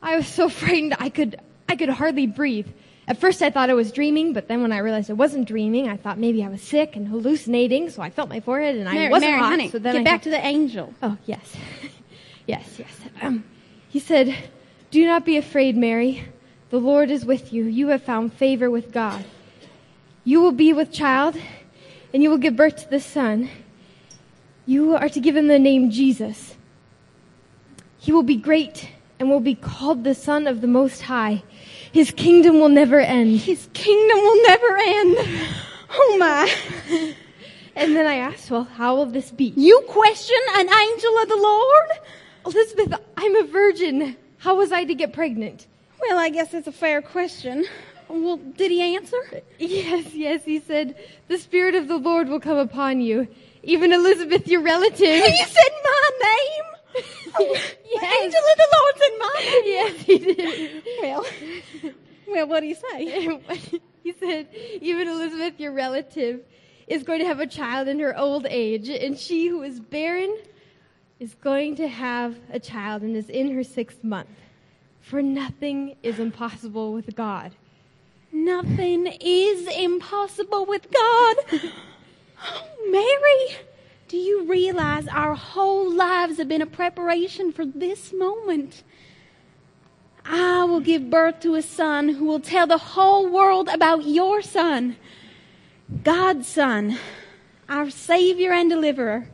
I 0.01 0.15
was 0.17 0.27
so 0.27 0.49
frightened 0.62 0.95
I 0.99 1.10
could, 1.10 1.39
I 1.67 1.75
could 1.75 1.89
hardly 1.89 2.27
breathe. 2.27 2.67
At 3.08 3.19
first 3.19 3.41
I 3.41 3.51
thought 3.51 3.69
I 3.69 3.73
was 3.75 3.91
dreaming, 3.91 4.34
but 4.34 4.47
then 4.47 4.62
when 4.62 4.71
I 4.71 4.79
realized 4.79 5.10
I 5.12 5.13
wasn't 5.13 5.47
dreaming, 5.47 5.88
I 5.88 5.97
thought 5.97 6.17
maybe 6.17 6.43
I 6.43 6.47
was 6.47 6.62
sick 6.62 6.95
and 6.95 7.08
hallucinating, 7.08 7.89
so 7.91 8.01
I 8.01 8.10
felt 8.10 8.29
my 8.29 8.39
forehead 8.39 8.75
and 8.75 8.89
I 8.89 8.93
Mary, 8.93 9.12
wasn't 9.12 9.31
Mary, 9.31 9.41
hot, 9.41 9.49
honey, 9.49 9.69
so 9.69 9.77
then 9.77 9.93
get 9.93 10.01
I 10.01 10.03
back 10.03 10.13
thought- 10.13 10.23
to 10.23 10.29
the 10.31 10.45
angel. 10.45 10.93
Oh, 11.03 11.17
yes. 11.25 11.55
yes, 12.47 12.79
yes. 12.79 12.89
Um, 13.21 13.43
he 13.89 13.99
said, 13.99 14.36
Do 14.89 15.05
not 15.05 15.23
be 15.23 15.38
afraid, 15.38 15.77
Mary. 15.77 16.25
The 16.71 16.79
Lord 16.79 17.12
is 17.12 17.25
with 17.25 17.53
you. 17.53 17.65
You 17.65 17.89
have 17.89 18.01
found 18.03 18.34
favor 18.34 18.71
with 18.71 18.91
God. 18.91 19.23
You 20.23 20.41
will 20.41 20.51
be 20.51 20.73
with 20.73 20.91
child, 20.91 21.38
and 22.12 22.23
you 22.23 22.31
will 22.31 22.39
give 22.39 22.55
birth 22.55 22.77
to 22.77 22.89
the 22.89 22.99
son. 22.99 23.49
You 24.65 24.95
are 24.95 25.10
to 25.10 25.19
give 25.19 25.36
him 25.38 25.47
the 25.47 25.60
name 25.60 25.91
Jesus. 25.91 26.55
He 27.99 28.12
will 28.12 28.23
be 28.23 28.36
great 28.36 28.89
and 29.19 29.30
will 29.30 29.39
be 29.39 29.56
called 29.56 30.04
the 30.04 30.15
Son 30.15 30.47
of 30.47 30.62
the 30.62 30.67
Most 30.67 31.04
High. 31.04 31.43
His 31.91 32.12
kingdom 32.12 32.60
will 32.60 32.69
never 32.69 32.99
end. 32.99 33.39
His 33.39 33.69
kingdom 33.73 34.17
will 34.17 34.43
never 34.43 34.78
end. 34.78 35.17
Oh 35.97 36.17
my. 36.17 37.15
And 37.75 37.95
then 37.95 38.06
I 38.06 38.15
asked, 38.15 38.49
Well, 38.49 38.63
how 38.63 38.95
will 38.95 39.06
this 39.06 39.32
be? 39.32 39.54
You 39.56 39.82
question 39.88 40.38
an 40.56 40.67
angel 40.67 41.17
of 41.19 41.30
the 41.30 41.38
Lord? 41.38 41.89
Elizabeth, 42.45 42.99
I'm 43.15 43.36
a 43.36 43.47
virgin. 43.47 44.17
How 44.38 44.56
was 44.56 44.71
I 44.71 44.84
to 44.86 44.95
get 44.95 45.13
pregnant? 45.13 45.67
Well, 46.01 46.17
I 46.17 46.30
guess 46.30 46.54
it's 46.54 46.67
a 46.67 46.71
fair 46.71 47.01
question. 47.01 47.65
Well, 48.08 48.38
did 48.38 48.71
he 48.71 48.95
answer? 48.95 49.17
Yes, 49.58 50.13
yes, 50.13 50.43
he 50.45 50.60
said, 50.60 50.95
the 51.28 51.38
Spirit 51.38 51.75
of 51.75 51.88
the 51.88 51.97
Lord 51.97 52.30
will 52.30 52.39
come 52.39 52.58
upon 52.58 53.01
you. 53.01 53.28
Even 53.63 53.91
Elizabeth, 53.91 54.47
your 54.47 54.62
relative. 54.62 54.99
He 54.99 55.43
said 55.43 55.71
my 55.84 56.10
name. 56.21 56.74
The 56.95 58.05
angel 58.21 58.41
of 58.51 58.58
the 58.58 58.67
Lord's 58.77 59.01
in 59.05 59.19
mine. 59.19 59.62
yes, 59.65 60.01
he 60.01 60.17
did. 60.19 60.84
Well, 61.01 61.25
well, 62.27 62.47
what 62.47 62.60
do 62.62 62.67
you 62.67 62.75
say? 62.75 63.39
he 64.03 64.13
said, 64.13 64.47
even 64.81 65.08
Elizabeth, 65.08 65.60
your 65.60 65.71
relative, 65.71 66.41
is 66.88 67.03
going 67.03 67.19
to 67.19 67.25
have 67.25 67.39
a 67.39 67.47
child 67.47 67.88
in 67.88 67.99
her 67.99 68.17
old 68.17 68.45
age, 68.49 68.89
and 68.89 69.17
she 69.17 69.47
who 69.47 69.63
is 69.63 69.79
barren 69.79 70.38
is 71.19 71.34
going 71.36 71.75
to 71.77 71.88
have 71.88 72.36
a 72.51 72.60
child 72.60 73.01
and 73.01 73.15
is 73.15 73.29
in 73.29 73.53
her 73.53 73.63
sixth 73.63 74.03
month. 74.03 74.29
For 75.01 75.21
nothing 75.21 75.95
is 76.03 76.19
impossible 76.19 76.93
with 76.93 77.15
God. 77.15 77.51
Nothing 78.31 79.08
is 79.21 79.67
impossible 79.67 80.65
with 80.65 80.91
God. 80.91 81.38
Oh, 82.43 82.67
Mary, 82.91 83.65
do 84.07 84.17
you 84.17 84.45
realize 84.45 85.07
our 85.07 85.33
whole 85.33 85.91
lives 85.91 86.37
have 86.37 86.47
been 86.47 86.61
a 86.61 86.67
preparation 86.67 87.51
for 87.51 87.65
this 87.65 88.13
moment? 88.13 88.83
I 90.23 90.63
will 90.63 90.79
give 90.79 91.09
birth 91.09 91.39
to 91.41 91.55
a 91.55 91.61
son 91.61 92.09
who 92.09 92.25
will 92.25 92.39
tell 92.39 92.67
the 92.67 92.77
whole 92.77 93.29
world 93.29 93.67
about 93.69 94.05
your 94.05 94.41
son, 94.41 94.95
God's 96.03 96.47
son, 96.47 96.97
our 97.67 97.89
Savior 97.89 98.51
and 98.51 98.69
Deliverer. 98.69 99.27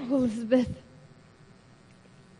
Oh, 0.00 0.16
Elizabeth, 0.16 0.82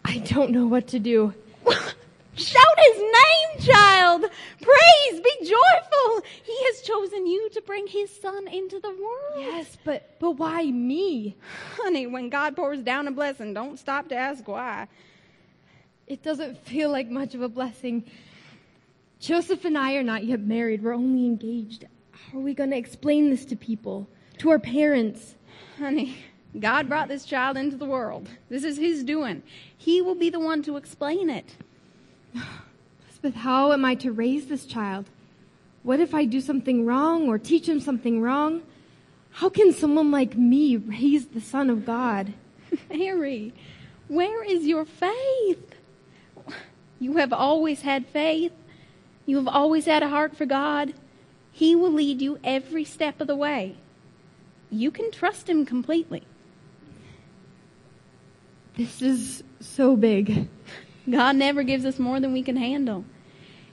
I 0.04 0.18
don't 0.18 0.50
know 0.50 0.66
what 0.66 0.88
to 0.88 0.98
do. 0.98 1.34
Shout 2.42 2.78
his 2.88 2.98
name, 2.98 3.72
child! 3.72 4.22
Praise, 4.60 5.20
be 5.20 5.32
joyful! 5.40 6.22
He 6.42 6.64
has 6.64 6.82
chosen 6.82 7.26
you 7.26 7.48
to 7.50 7.62
bring 7.62 7.86
his 7.86 8.10
son 8.20 8.48
into 8.48 8.80
the 8.80 8.90
world. 8.90 9.38
Yes, 9.38 9.78
but 9.84 10.18
but 10.18 10.32
why 10.32 10.64
me? 10.64 11.36
Honey, 11.76 12.08
when 12.08 12.30
God 12.30 12.56
pours 12.56 12.82
down 12.82 13.06
a 13.06 13.12
blessing, 13.12 13.54
don't 13.54 13.78
stop 13.78 14.08
to 14.08 14.16
ask 14.16 14.46
why. 14.48 14.88
It 16.08 16.24
doesn't 16.24 16.58
feel 16.66 16.90
like 16.90 17.08
much 17.08 17.36
of 17.36 17.42
a 17.42 17.48
blessing. 17.48 18.04
Joseph 19.20 19.64
and 19.64 19.78
I 19.78 19.94
are 19.94 20.02
not 20.02 20.24
yet 20.24 20.40
married. 20.40 20.82
We're 20.82 20.94
only 20.94 21.24
engaged. 21.26 21.84
How 22.10 22.38
are 22.38 22.42
we 22.42 22.54
going 22.54 22.70
to 22.70 22.76
explain 22.76 23.30
this 23.30 23.44
to 23.46 23.56
people, 23.56 24.08
to 24.38 24.50
our 24.50 24.58
parents? 24.58 25.36
Honey, 25.78 26.16
God 26.58 26.88
brought 26.88 27.06
this 27.06 27.24
child 27.24 27.56
into 27.56 27.76
the 27.76 27.86
world. 27.86 28.28
This 28.48 28.64
is 28.64 28.78
his 28.78 29.04
doing. 29.04 29.44
He 29.78 30.02
will 30.02 30.16
be 30.16 30.28
the 30.28 30.40
one 30.40 30.62
to 30.64 30.76
explain 30.76 31.30
it. 31.30 31.56
Elizabeth, 33.04 33.34
how 33.34 33.72
am 33.72 33.84
I 33.84 33.94
to 33.96 34.12
raise 34.12 34.46
this 34.46 34.66
child? 34.66 35.06
What 35.82 36.00
if 36.00 36.14
I 36.14 36.24
do 36.24 36.40
something 36.40 36.86
wrong 36.86 37.28
or 37.28 37.38
teach 37.38 37.68
him 37.68 37.80
something 37.80 38.20
wrong? 38.20 38.62
How 39.32 39.48
can 39.48 39.72
someone 39.72 40.10
like 40.10 40.36
me 40.36 40.76
raise 40.76 41.26
the 41.26 41.40
Son 41.40 41.70
of 41.70 41.84
God? 41.84 42.34
Mary, 42.90 43.52
where 44.08 44.44
is 44.44 44.66
your 44.66 44.84
faith? 44.84 45.74
You 47.00 47.16
have 47.16 47.32
always 47.32 47.82
had 47.82 48.06
faith. 48.06 48.52
You 49.26 49.36
have 49.36 49.48
always 49.48 49.86
had 49.86 50.02
a 50.02 50.08
heart 50.08 50.36
for 50.36 50.46
God. 50.46 50.94
He 51.50 51.74
will 51.74 51.92
lead 51.92 52.22
you 52.22 52.38
every 52.44 52.84
step 52.84 53.20
of 53.20 53.26
the 53.26 53.36
way. 53.36 53.76
You 54.70 54.90
can 54.90 55.10
trust 55.10 55.48
Him 55.48 55.66
completely. 55.66 56.22
This 58.76 59.02
is 59.02 59.42
so 59.60 59.96
big. 59.96 60.48
God 61.08 61.36
never 61.36 61.62
gives 61.62 61.84
us 61.84 61.98
more 61.98 62.20
than 62.20 62.32
we 62.32 62.42
can 62.42 62.56
handle. 62.56 63.04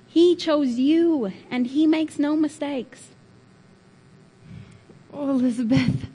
He 0.08 0.36
chose 0.36 0.80
you, 0.80 1.32
and 1.52 1.68
He 1.68 1.86
makes 1.86 2.18
no 2.18 2.36
mistakes. 2.36 3.10
Oh, 5.14 5.30
Elizabeth. 5.30 6.08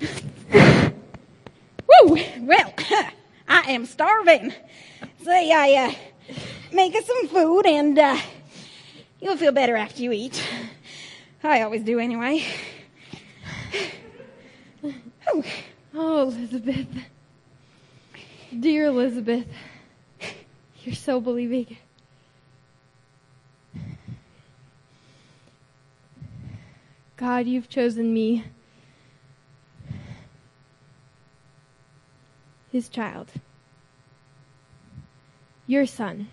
Woo! 0.52 2.18
Well, 2.40 2.74
I 3.48 3.70
am 3.70 3.86
starving. 3.86 4.52
Say, 5.22 5.52
I 5.52 5.86
uh, 5.86 5.92
make 6.72 6.94
us 6.96 7.06
some 7.06 7.28
food, 7.28 7.66
and 7.66 7.98
uh, 7.98 8.18
you'll 9.20 9.36
feel 9.36 9.52
better 9.52 9.76
after 9.76 10.02
you 10.02 10.12
eat. 10.12 10.42
I 11.44 11.62
always 11.62 11.82
do, 11.82 12.00
anyway. 12.00 12.44
Oh, 15.94 16.22
Elizabeth. 16.28 16.86
Dear 18.58 18.86
Elizabeth, 18.86 19.46
you're 20.86 20.94
so 20.94 21.20
believing. 21.20 21.76
God, 27.16 27.46
you've 27.46 27.68
chosen 27.68 28.14
me, 28.14 28.44
his 32.70 32.88
child, 32.88 33.32
your 35.66 35.86
son. 35.86 36.28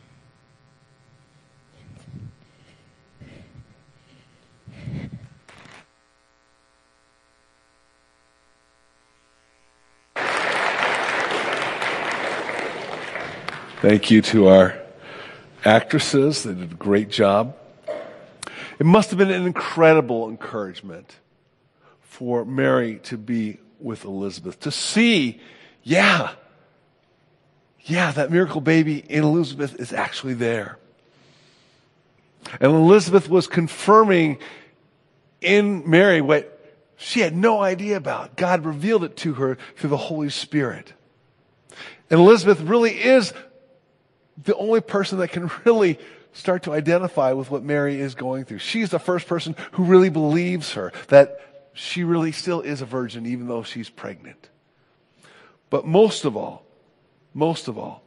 Thank 13.84 14.10
you 14.12 14.22
to 14.22 14.48
our 14.48 14.80
actresses. 15.66 16.44
They 16.44 16.54
did 16.54 16.72
a 16.72 16.76
great 16.76 17.10
job. 17.10 17.58
It 18.80 18.86
must 18.86 19.10
have 19.10 19.20
been 19.20 19.30
an 19.30 19.46
incredible 19.46 20.30
encouragement 20.30 21.18
for 22.00 22.46
Mary 22.46 23.00
to 23.00 23.18
be 23.18 23.58
with 23.82 24.06
Elizabeth, 24.06 24.58
to 24.62 24.72
see, 24.72 25.42
yeah, 25.84 26.32
yeah, 27.82 28.14
that 28.14 28.32
miracle 28.32 28.62
baby 28.62 29.00
in 29.00 29.26
Elizabeth 29.26 29.78
is 29.78 29.92
actually 29.92 30.36
there. 30.36 30.78
And 32.62 32.72
Elizabeth 32.72 33.28
was 33.28 33.48
confirming 33.48 34.38
in 35.42 35.90
Mary 35.90 36.22
what 36.22 36.74
she 36.96 37.20
had 37.20 37.36
no 37.36 37.62
idea 37.62 37.98
about. 37.98 38.38
God 38.38 38.64
revealed 38.64 39.04
it 39.04 39.18
to 39.18 39.34
her 39.34 39.58
through 39.76 39.90
the 39.90 39.98
Holy 39.98 40.30
Spirit. 40.30 40.94
And 42.10 42.22
Elizabeth 42.22 42.62
really 42.62 42.94
is 42.94 43.34
the 44.42 44.56
only 44.56 44.82
person 44.82 45.20
that 45.20 45.30
can 45.30 45.50
really 45.66 46.00
start 46.34 46.64
to 46.64 46.74
identify 46.74 47.32
with 47.34 47.52
what 47.52 47.64
Mary 47.64 48.00
is 48.00 48.16
going 48.16 48.46
through. 48.46 48.60
She's 48.60 48.90
the 48.90 49.00
first 49.00 49.28
person 49.28 49.56
who 49.74 49.84
really 49.84 50.10
believes 50.10 50.74
her, 50.74 50.92
that 51.10 51.40
she 51.74 52.04
really 52.04 52.32
still 52.32 52.62
is 52.62 52.82
a 52.82 52.86
virgin 52.86 53.26
even 53.26 53.48
though 53.48 53.64
she's 53.64 53.90
pregnant. 53.90 54.50
But 55.70 55.86
most 55.86 56.26
of 56.26 56.36
all, 56.38 56.66
most 57.34 57.68
of 57.68 57.78
all, 57.78 58.04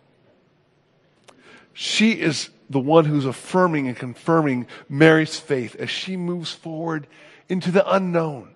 she 1.72 2.12
is 2.12 2.48
the 2.70 2.80
one 2.80 3.04
who's 3.04 3.26
affirming 3.26 3.86
and 3.86 3.96
confirming 3.96 4.66
Mary's 4.88 5.38
faith 5.38 5.76
as 5.76 5.90
she 5.90 6.16
moves 6.16 6.50
forward 6.50 7.06
into 7.48 7.70
the 7.70 7.88
unknown. 7.92 8.54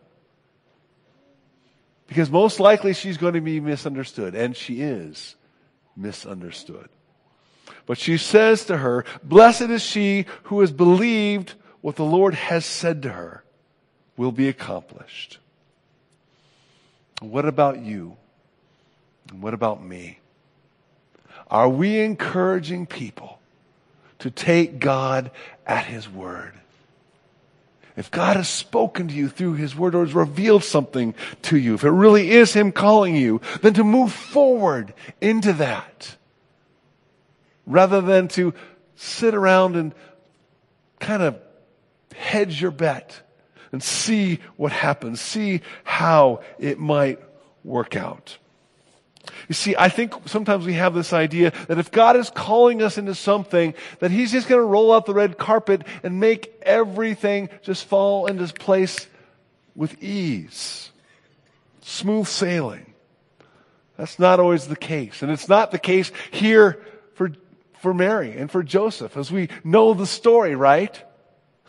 Because 2.07 2.31
most 2.31 2.59
likely 2.59 2.93
she's 2.93 3.19
going 3.19 3.35
to 3.35 3.41
be 3.41 3.61
misunderstood, 3.61 4.35
and 4.35 4.57
she 4.57 4.81
is 4.81 5.37
misunderstood. 5.97 6.89
But 7.91 7.99
she 7.99 8.19
says 8.19 8.67
to 8.67 8.77
her, 8.77 9.05
Blessed 9.25 9.63
is 9.63 9.83
she 9.83 10.27
who 10.45 10.61
has 10.61 10.71
believed 10.71 11.55
what 11.81 11.97
the 11.97 12.05
Lord 12.05 12.35
has 12.35 12.65
said 12.65 13.03
to 13.03 13.09
her 13.09 13.43
will 14.17 14.31
be 14.31 14.47
accomplished. 14.47 15.39
What 17.21 17.47
about 17.47 17.81
you? 17.81 18.17
And 19.29 19.43
what 19.43 19.55
about 19.55 19.83
me? 19.83 20.21
Are 21.51 21.69
we 21.69 21.99
encouraging 21.99 22.87
people 22.87 23.41
to 24.21 24.31
take 24.31 24.79
God 24.79 25.33
at 25.67 25.87
His 25.87 26.09
word? 26.09 26.53
If 27.97 28.09
God 28.13 28.37
has 28.37 28.49
spoken 28.49 29.09
to 29.09 29.15
you 29.15 29.29
through 29.29 29.55
His 29.55 29.75
Word 29.75 29.97
or 29.97 30.05
has 30.05 30.15
revealed 30.15 30.63
something 30.63 31.13
to 31.43 31.57
you, 31.57 31.75
if 31.75 31.83
it 31.83 31.91
really 31.91 32.31
is 32.31 32.53
Him 32.53 32.71
calling 32.71 33.17
you, 33.17 33.41
then 33.63 33.75
to 33.75 33.83
move 33.83 34.13
forward 34.13 34.95
into 35.21 35.53
that 35.55 36.15
rather 37.71 38.01
than 38.01 38.29
to 38.29 38.53
sit 38.97 39.35
around 39.35 39.77
and 39.77 39.95
kind 40.99 41.23
of 41.23 41.39
hedge 42.15 42.61
your 42.61 42.71
bet 42.71 43.21
and 43.73 43.83
see 43.83 44.41
what 44.57 44.73
happens, 44.73 45.21
see 45.21 45.63
how 45.85 46.43
it 46.59 46.79
might 46.79 47.21
work 47.65 47.97
out. 47.97 48.37
You 49.49 49.55
see, 49.55 49.77
I 49.79 49.89
think 49.89 50.15
sometimes 50.27 50.67
we 50.67 50.75
have 50.75 50.95
this 50.95 51.13
idea 51.13 51.53
that 51.69 51.79
if 51.79 51.91
God 51.91 52.17
is 52.17 52.31
calling 52.31 52.83
us 52.83 52.99
into 52.99 53.15
something, 53.15 53.75
that 54.01 54.11
He's 54.11 54.33
just 54.33 54.49
going 54.49 54.61
to 54.61 54.67
roll 54.67 54.93
out 54.93 55.07
the 55.07 55.15
red 55.15 55.39
carpet 55.39 55.83
and 56.03 56.21
make 56.21 56.53
everything 56.63 57.49
just 57.63 57.85
fall 57.85 58.27
into 58.27 58.53
place 58.53 59.07
with 59.75 60.03
ease. 60.03 60.91
Smooth 61.83 62.27
sailing. 62.27 62.93
That's 63.97 64.19
not 64.19 64.41
always 64.41 64.67
the 64.67 64.77
case. 64.77 65.23
And 65.23 65.31
it's 65.31 65.49
not 65.49 65.71
the 65.71 65.79
case 65.79 66.11
here 66.31 66.83
for 67.81 67.95
Mary 67.95 68.37
and 68.37 68.51
for 68.51 68.63
Joseph, 68.63 69.17
as 69.17 69.33
we 69.33 69.49
know 69.65 69.95
the 69.95 70.07
story, 70.07 70.55
right? 70.55 71.03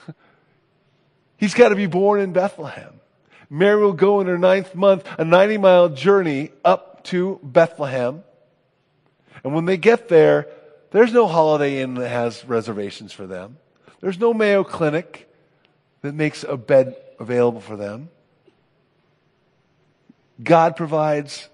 He's 1.38 1.54
got 1.54 1.70
to 1.70 1.76
be 1.76 1.88
born 1.88 2.20
in 2.20 2.34
Bethlehem. 2.34 3.00
Mary 3.50 3.82
will 3.82 3.94
go 3.94 4.22
in 4.22 4.28
her 4.28 4.38
ninth 4.38 4.76
month, 4.76 5.08
a 5.18 5.26
90 5.26 5.58
mile 5.58 5.90
journey 5.90 6.52
up 6.64 7.04
to 7.06 7.40
Bethlehem. 7.44 8.24
And 9.44 9.54
when 9.54 9.66
they 9.66 9.78
get 9.78 10.08
there, 10.08 10.48
there's 10.92 11.14
no 11.14 11.28
Holiday 11.28 11.82
Inn 11.82 11.96
that 11.96 12.10
has 12.10 12.46
reservations 12.46 13.14
for 13.14 13.26
them. 13.26 13.58
There's 14.02 14.20
no 14.20 14.34
Mayo 14.34 14.64
Clinic 14.64 15.30
that 16.02 16.14
makes 16.14 16.44
a 16.44 16.58
bed 16.58 16.96
available 17.20 17.62
for 17.62 17.76
them. 17.76 18.10
God 20.44 20.76
provides 20.76 21.50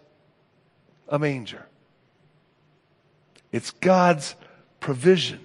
a 1.10 1.20
manger. 1.20 1.66
It's 3.52 3.72
God's 3.72 4.36
provision. 4.80 5.40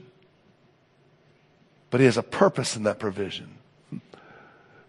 But 1.90 2.00
He 2.00 2.06
has 2.06 2.16
a 2.16 2.22
purpose 2.22 2.76
in 2.76 2.84
that 2.84 2.98
provision. 2.98 3.58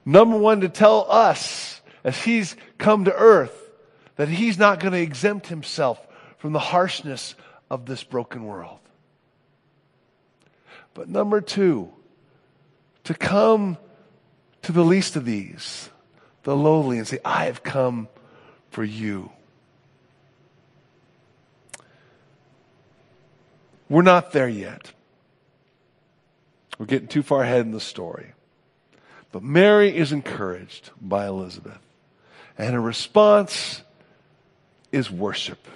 Number 0.06 0.38
one, 0.38 0.62
to 0.62 0.70
tell 0.70 1.06
us 1.10 1.82
as 2.04 2.22
He's 2.24 2.56
come 2.78 3.06
to 3.06 3.14
earth 3.14 3.58
that 4.16 4.30
He's 4.30 4.58
not 4.58 4.80
going 4.80 4.94
to 4.94 5.02
exempt 5.02 5.48
Himself 5.48 6.00
from 6.38 6.54
the 6.54 6.60
harshness 6.60 7.36
of 7.70 7.86
this 7.86 8.04
broken 8.04 8.46
world. 8.46 8.80
But 10.94 11.10
number 11.10 11.42
two, 11.42 11.92
to 13.06 13.14
come 13.14 13.78
to 14.62 14.72
the 14.72 14.84
least 14.84 15.16
of 15.16 15.26
these, 15.26 15.90
the 16.44 16.56
lowly, 16.56 16.98
and 16.98 17.08
say, 17.08 17.20
I 17.26 17.46
have 17.46 17.64
come 17.64 18.08
for 18.70 18.84
you. 18.84 19.32
We're 23.90 24.02
not 24.02 24.32
there 24.32 24.50
yet. 24.50 24.92
We're 26.78 26.86
getting 26.86 27.08
too 27.08 27.24
far 27.24 27.44
ahead 27.44 27.62
in 27.62 27.72
the 27.72 27.80
story. 27.80 28.34
But 29.32 29.44
Mary 29.44 29.96
is 29.96 30.12
encouraged 30.12 30.92
by 31.02 31.28
Elizabeth, 31.28 31.80
and 32.58 32.74
her 32.74 32.82
response 32.82 33.82
is 34.92 35.10
worship. 35.10 35.68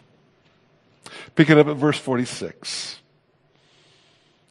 Pick 1.35 1.49
it 1.49 1.57
up 1.57 1.67
at 1.67 1.75
verse 1.75 1.97
46. 1.97 2.99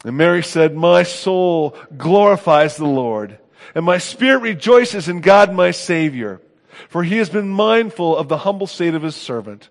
And 0.04 0.16
Mary 0.16 0.42
said, 0.42 0.74
My 0.74 1.02
soul 1.02 1.76
glorifies 1.96 2.76
the 2.76 2.86
Lord, 2.86 3.38
and 3.74 3.84
my 3.84 3.98
spirit 3.98 4.38
rejoices 4.38 5.08
in 5.08 5.20
God 5.20 5.52
my 5.52 5.70
Savior, 5.70 6.40
for 6.88 7.02
he 7.02 7.16
has 7.18 7.30
been 7.30 7.48
mindful 7.48 8.16
of 8.16 8.28
the 8.28 8.38
humble 8.38 8.66
state 8.66 8.94
of 8.94 9.02
his 9.02 9.16
servant. 9.16 9.68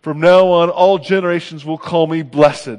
From 0.00 0.20
now 0.20 0.48
on, 0.48 0.70
all 0.70 0.98
generations 0.98 1.64
will 1.64 1.78
call 1.78 2.06
me 2.06 2.22
blessed, 2.22 2.78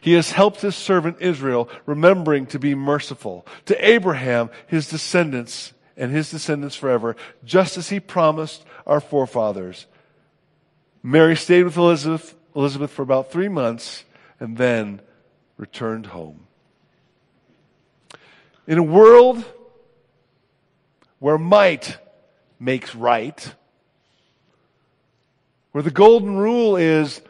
He 0.00 0.14
has 0.14 0.32
helped 0.32 0.60
his 0.60 0.76
servant 0.76 1.18
Israel, 1.20 1.68
remembering 1.86 2.46
to 2.46 2.58
be 2.58 2.74
merciful 2.74 3.46
to 3.66 3.88
Abraham, 3.88 4.50
his 4.66 4.88
descendants, 4.88 5.72
and 5.96 6.12
his 6.12 6.30
descendants 6.30 6.76
forever, 6.76 7.16
just 7.44 7.76
as 7.76 7.88
he 7.88 8.00
promised 8.00 8.64
our 8.86 9.00
forefathers. 9.00 9.86
Mary 11.02 11.36
stayed 11.36 11.64
with 11.64 11.76
Elizabeth, 11.76 12.34
Elizabeth 12.54 12.90
for 12.90 13.02
about 13.02 13.30
three 13.30 13.48
months 13.48 14.04
and 14.40 14.56
then 14.56 15.00
returned 15.56 16.06
home. 16.06 16.46
In 18.66 18.78
a 18.78 18.82
world 18.82 19.44
where 21.18 21.38
might 21.38 21.98
makes 22.60 22.94
right, 22.94 23.54
where 25.72 25.82
the 25.82 25.90
golden 25.90 26.36
rule 26.36 26.76
is 26.76 27.20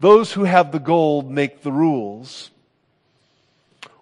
those 0.00 0.32
who 0.32 0.44
have 0.44 0.72
the 0.72 0.78
gold 0.78 1.30
make 1.30 1.62
the 1.62 1.72
rules, 1.72 2.50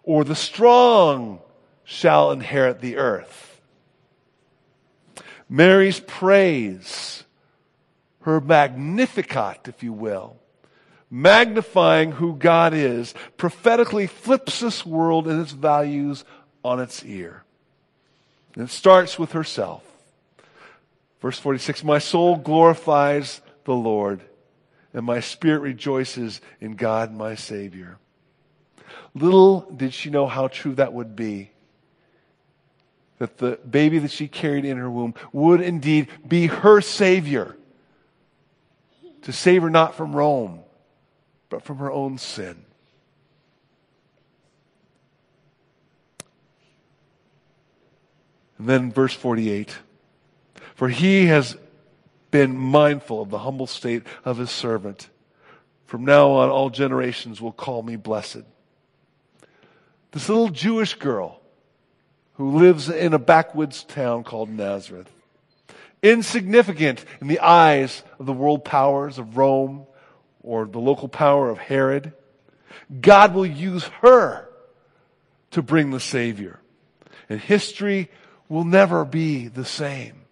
or 0.02 0.24
the 0.24 0.34
strong 0.34 1.40
shall 1.84 2.30
inherit 2.30 2.80
the 2.80 2.96
earth. 2.96 3.60
Mary's 5.48 6.00
praise, 6.00 7.24
her 8.22 8.40
magnificat, 8.40 9.68
if 9.68 9.82
you 9.82 9.92
will, 9.92 10.36
magnifying 11.10 12.12
who 12.12 12.34
God 12.34 12.74
is, 12.74 13.14
prophetically 13.36 14.06
flips 14.06 14.60
this 14.60 14.84
world 14.84 15.28
and 15.28 15.40
its 15.40 15.52
values 15.52 16.24
on 16.64 16.80
its 16.80 17.04
ear. 17.04 17.44
And 18.54 18.64
it 18.64 18.70
starts 18.70 19.18
with 19.18 19.32
herself. 19.32 19.82
Verse 21.20 21.38
46 21.38 21.84
My 21.84 21.98
soul 21.98 22.36
glorifies 22.36 23.40
the 23.64 23.74
Lord 23.74 24.20
and 24.96 25.04
my 25.04 25.20
spirit 25.20 25.60
rejoices 25.60 26.40
in 26.58 26.74
God 26.74 27.12
my 27.12 27.34
Savior. 27.34 27.98
Little 29.14 29.60
did 29.70 29.92
she 29.92 30.08
know 30.08 30.26
how 30.26 30.48
true 30.48 30.74
that 30.76 30.94
would 30.94 31.14
be. 31.14 31.50
That 33.18 33.36
the 33.36 33.58
baby 33.68 33.98
that 33.98 34.10
she 34.10 34.26
carried 34.26 34.64
in 34.64 34.78
her 34.78 34.90
womb 34.90 35.14
would 35.32 35.60
indeed 35.60 36.08
be 36.26 36.46
her 36.46 36.80
Savior. 36.80 37.56
To 39.22 39.32
save 39.34 39.62
her 39.62 39.70
not 39.70 39.96
from 39.96 40.16
Rome, 40.16 40.60
but 41.50 41.62
from 41.62 41.76
her 41.76 41.92
own 41.92 42.16
sin. 42.16 42.64
And 48.56 48.66
then 48.66 48.90
verse 48.90 49.12
48 49.12 49.76
For 50.74 50.88
he 50.88 51.26
has 51.26 51.58
been 52.36 52.54
mindful 52.54 53.22
of 53.22 53.30
the 53.30 53.38
humble 53.38 53.66
state 53.66 54.02
of 54.22 54.36
his 54.36 54.50
servant. 54.50 55.08
From 55.86 56.04
now 56.04 56.32
on, 56.32 56.50
all 56.50 56.68
generations 56.68 57.40
will 57.40 57.52
call 57.52 57.82
me 57.82 57.96
blessed. 57.96 58.42
This 60.12 60.28
little 60.28 60.50
Jewish 60.50 60.94
girl 60.96 61.40
who 62.34 62.58
lives 62.58 62.90
in 62.90 63.14
a 63.14 63.18
backwoods 63.18 63.84
town 63.84 64.22
called 64.22 64.50
Nazareth, 64.50 65.10
insignificant 66.02 67.02
in 67.22 67.26
the 67.26 67.40
eyes 67.40 68.02
of 68.18 68.26
the 68.26 68.34
world 68.34 68.66
powers 68.66 69.16
of 69.16 69.38
Rome 69.38 69.86
or 70.42 70.66
the 70.66 70.78
local 70.78 71.08
power 71.08 71.48
of 71.48 71.56
Herod, 71.56 72.12
God 73.00 73.34
will 73.34 73.46
use 73.46 73.84
her 74.02 74.46
to 75.52 75.62
bring 75.62 75.90
the 75.90 76.00
Savior. 76.00 76.60
And 77.30 77.40
history 77.40 78.10
will 78.50 78.64
never 78.64 79.06
be 79.06 79.48
the 79.48 79.64
same. 79.64 80.25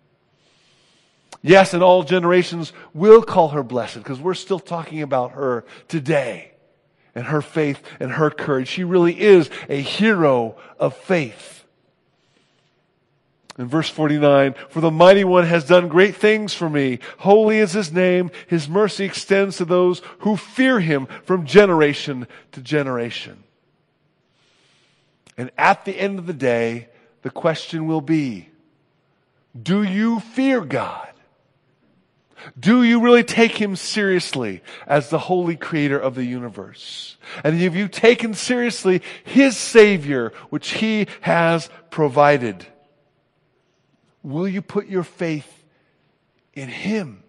Yes, 1.46 1.74
and 1.74 1.82
all 1.82 2.04
generations 2.04 2.72
will 2.94 3.22
call 3.22 3.50
her 3.50 3.62
blessed 3.62 3.96
because 3.96 4.18
we're 4.18 4.32
still 4.32 4.58
talking 4.58 5.02
about 5.02 5.32
her 5.32 5.66
today 5.88 6.52
and 7.14 7.26
her 7.26 7.42
faith 7.42 7.82
and 8.00 8.12
her 8.12 8.30
courage. 8.30 8.66
She 8.66 8.82
really 8.82 9.20
is 9.20 9.50
a 9.68 9.78
hero 9.78 10.56
of 10.78 10.96
faith. 10.96 11.66
In 13.58 13.66
verse 13.66 13.90
49, 13.90 14.54
for 14.70 14.80
the 14.80 14.90
mighty 14.90 15.22
one 15.22 15.44
has 15.44 15.66
done 15.66 15.88
great 15.88 16.16
things 16.16 16.54
for 16.54 16.70
me. 16.70 17.00
Holy 17.18 17.58
is 17.58 17.72
his 17.72 17.92
name. 17.92 18.30
His 18.46 18.66
mercy 18.66 19.04
extends 19.04 19.58
to 19.58 19.66
those 19.66 20.00
who 20.20 20.38
fear 20.38 20.80
him 20.80 21.06
from 21.24 21.44
generation 21.44 22.26
to 22.52 22.62
generation. 22.62 23.44
And 25.36 25.50
at 25.58 25.84
the 25.84 25.92
end 25.92 26.18
of 26.18 26.24
the 26.24 26.32
day, 26.32 26.88
the 27.20 27.28
question 27.28 27.86
will 27.86 28.00
be, 28.00 28.48
do 29.62 29.82
you 29.82 30.20
fear 30.20 30.62
God? 30.62 31.10
Do 32.58 32.82
you 32.82 33.00
really 33.00 33.24
take 33.24 33.52
him 33.52 33.76
seriously 33.76 34.62
as 34.86 35.08
the 35.10 35.18
holy 35.18 35.56
creator 35.56 35.98
of 35.98 36.14
the 36.14 36.24
universe? 36.24 37.16
And 37.42 37.58
have 37.60 37.74
you 37.74 37.88
taken 37.88 38.34
seriously 38.34 39.02
his 39.24 39.56
savior, 39.56 40.32
which 40.50 40.70
he 40.72 41.06
has 41.22 41.68
provided? 41.90 42.66
Will 44.22 44.48
you 44.48 44.62
put 44.62 44.86
your 44.86 45.04
faith 45.04 45.64
in 46.54 46.68
him? 46.68 47.22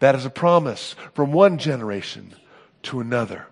That 0.00 0.14
is 0.14 0.26
a 0.26 0.30
promise 0.30 0.96
from 1.14 1.32
one 1.32 1.58
generation 1.58 2.34
to 2.84 3.00
another. 3.00 3.46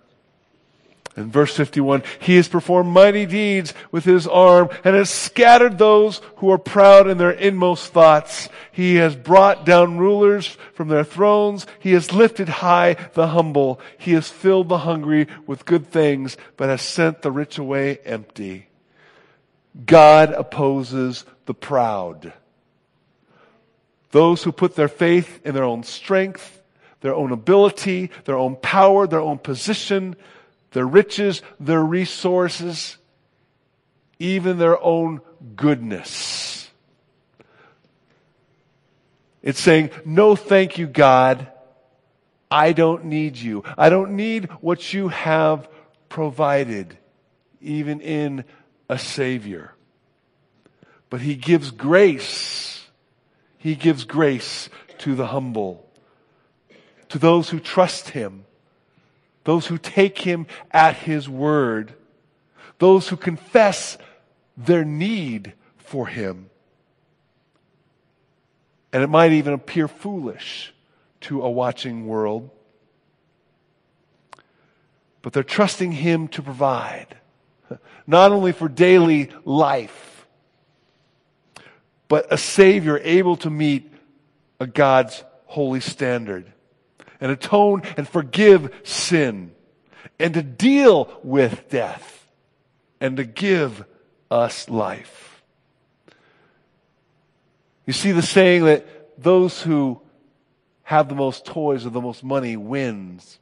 In 1.17 1.29
verse 1.29 1.55
51, 1.57 2.03
he 2.19 2.37
has 2.37 2.47
performed 2.47 2.93
mighty 2.93 3.25
deeds 3.25 3.73
with 3.91 4.05
his 4.05 4.27
arm 4.27 4.69
and 4.85 4.95
has 4.95 5.09
scattered 5.09 5.77
those 5.77 6.21
who 6.37 6.49
are 6.51 6.57
proud 6.57 7.09
in 7.09 7.17
their 7.17 7.31
inmost 7.31 7.91
thoughts. 7.91 8.47
He 8.71 8.95
has 8.95 9.15
brought 9.15 9.65
down 9.65 9.97
rulers 9.97 10.57
from 10.73 10.87
their 10.87 11.03
thrones. 11.03 11.67
He 11.79 11.91
has 11.93 12.13
lifted 12.13 12.47
high 12.47 12.93
the 13.13 13.27
humble. 13.27 13.81
He 13.97 14.13
has 14.13 14.29
filled 14.29 14.69
the 14.69 14.79
hungry 14.79 15.27
with 15.45 15.65
good 15.65 15.87
things, 15.87 16.37
but 16.55 16.69
has 16.69 16.81
sent 16.81 17.21
the 17.21 17.31
rich 17.31 17.57
away 17.57 17.97
empty. 18.05 18.67
God 19.85 20.31
opposes 20.31 21.25
the 21.45 21.53
proud. 21.53 22.31
Those 24.11 24.43
who 24.43 24.53
put 24.53 24.75
their 24.75 24.87
faith 24.87 25.45
in 25.45 25.53
their 25.53 25.63
own 25.63 25.83
strength, 25.83 26.61
their 27.01 27.15
own 27.15 27.31
ability, 27.31 28.11
their 28.25 28.37
own 28.37 28.55
power, 28.55 29.07
their 29.07 29.21
own 29.21 29.39
position, 29.39 30.15
their 30.71 30.85
riches, 30.85 31.41
their 31.59 31.83
resources, 31.83 32.97
even 34.19 34.57
their 34.57 34.81
own 34.81 35.21
goodness. 35.55 36.69
It's 39.41 39.59
saying, 39.59 39.89
no 40.05 40.35
thank 40.35 40.77
you, 40.77 40.87
God. 40.87 41.47
I 42.49 42.73
don't 42.73 43.05
need 43.05 43.37
you. 43.37 43.63
I 43.77 43.89
don't 43.89 44.15
need 44.15 44.45
what 44.61 44.93
you 44.93 45.07
have 45.07 45.67
provided, 46.09 46.97
even 47.61 48.01
in 48.01 48.43
a 48.89 48.99
Savior. 48.99 49.73
But 51.09 51.21
He 51.21 51.35
gives 51.35 51.71
grace. 51.71 52.85
He 53.57 53.75
gives 53.75 54.03
grace 54.03 54.69
to 54.99 55.15
the 55.15 55.27
humble, 55.27 55.89
to 57.09 57.17
those 57.17 57.49
who 57.49 57.59
trust 57.59 58.09
Him, 58.09 58.45
those 59.43 59.67
who 59.67 59.77
take 59.77 60.19
Him 60.19 60.47
at 60.71 60.95
His 60.95 61.27
word, 61.27 61.93
those 62.79 63.07
who 63.07 63.17
confess 63.17 63.97
their 64.57 64.85
need 64.85 65.53
for 65.77 66.07
Him. 66.07 66.49
And 68.93 69.03
it 69.03 69.09
might 69.09 69.31
even 69.31 69.53
appear 69.53 69.87
foolish 69.87 70.73
to 71.21 71.41
a 71.41 71.49
watching 71.49 72.07
world. 72.07 72.49
But 75.21 75.33
they're 75.33 75.43
trusting 75.43 75.91
Him 75.91 76.27
to 76.29 76.41
provide, 76.41 77.17
not 78.05 78.31
only 78.31 78.51
for 78.51 78.67
daily 78.67 79.29
life, 79.45 80.27
but 82.07 82.27
a 82.29 82.37
Savior 82.37 82.99
able 83.03 83.37
to 83.37 83.49
meet 83.49 83.91
a 84.59 84.67
God's 84.67 85.23
holy 85.45 85.79
standard 85.79 86.51
and 87.21 87.31
atone 87.31 87.83
and 87.95 88.07
forgive 88.07 88.73
sin 88.83 89.53
and 90.19 90.33
to 90.33 90.41
deal 90.41 91.19
with 91.23 91.69
death 91.69 92.29
and 92.99 93.17
to 93.17 93.23
give 93.23 93.85
us 94.29 94.69
life. 94.69 95.43
You 97.85 97.93
see 97.93 98.11
the 98.11 98.21
saying 98.21 98.65
that 98.65 99.21
those 99.21 99.61
who 99.61 100.01
have 100.91 101.07
the 101.07 101.15
most 101.15 101.45
toys 101.45 101.85
or 101.85 101.89
the 101.89 102.01
most 102.01 102.21
money 102.21 102.57
wins. 102.57 103.39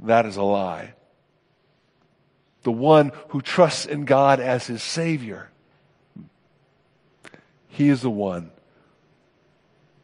That 0.00 0.26
is 0.26 0.36
a 0.36 0.42
lie. 0.42 0.92
The 2.64 2.72
one 2.72 3.12
who 3.28 3.40
trusts 3.40 3.86
in 3.86 4.04
God 4.04 4.40
as 4.40 4.66
his 4.66 4.82
Savior, 4.82 5.48
he 7.68 7.88
is 7.88 8.02
the 8.02 8.10
one 8.10 8.50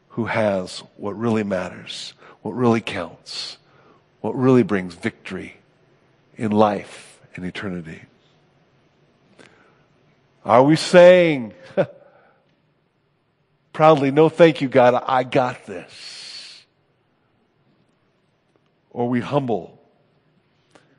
who 0.09 0.25
has 0.25 0.79
what 0.95 1.17
really 1.17 1.43
matters, 1.43 2.15
what 2.41 2.51
really 2.51 2.81
counts, 2.81 3.57
what 4.21 4.35
really 4.35 4.63
brings 4.63 4.93
victory 4.93 5.57
in 6.35 6.51
life 6.51 7.19
and 7.35 7.45
eternity. 7.45 8.01
Are 10.45 10.63
we 10.63 10.75
saying 10.75 11.53
proudly, 13.73 14.11
no 14.11 14.29
thank 14.29 14.61
you, 14.61 14.69
God, 14.69 15.03
I 15.05 15.23
got 15.23 15.65
this? 15.65 16.63
Or 18.91 19.03
are 19.03 19.09
we 19.09 19.19
humble, 19.19 19.77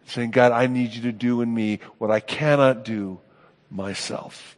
saying, 0.07 0.31
God, 0.31 0.53
I 0.53 0.67
need 0.67 0.95
you 0.95 1.03
to 1.03 1.13
do 1.13 1.41
in 1.41 1.53
me 1.53 1.81
what 1.99 2.11
I 2.11 2.21
cannot 2.21 2.85
do 2.85 3.21
myself. 3.71 4.57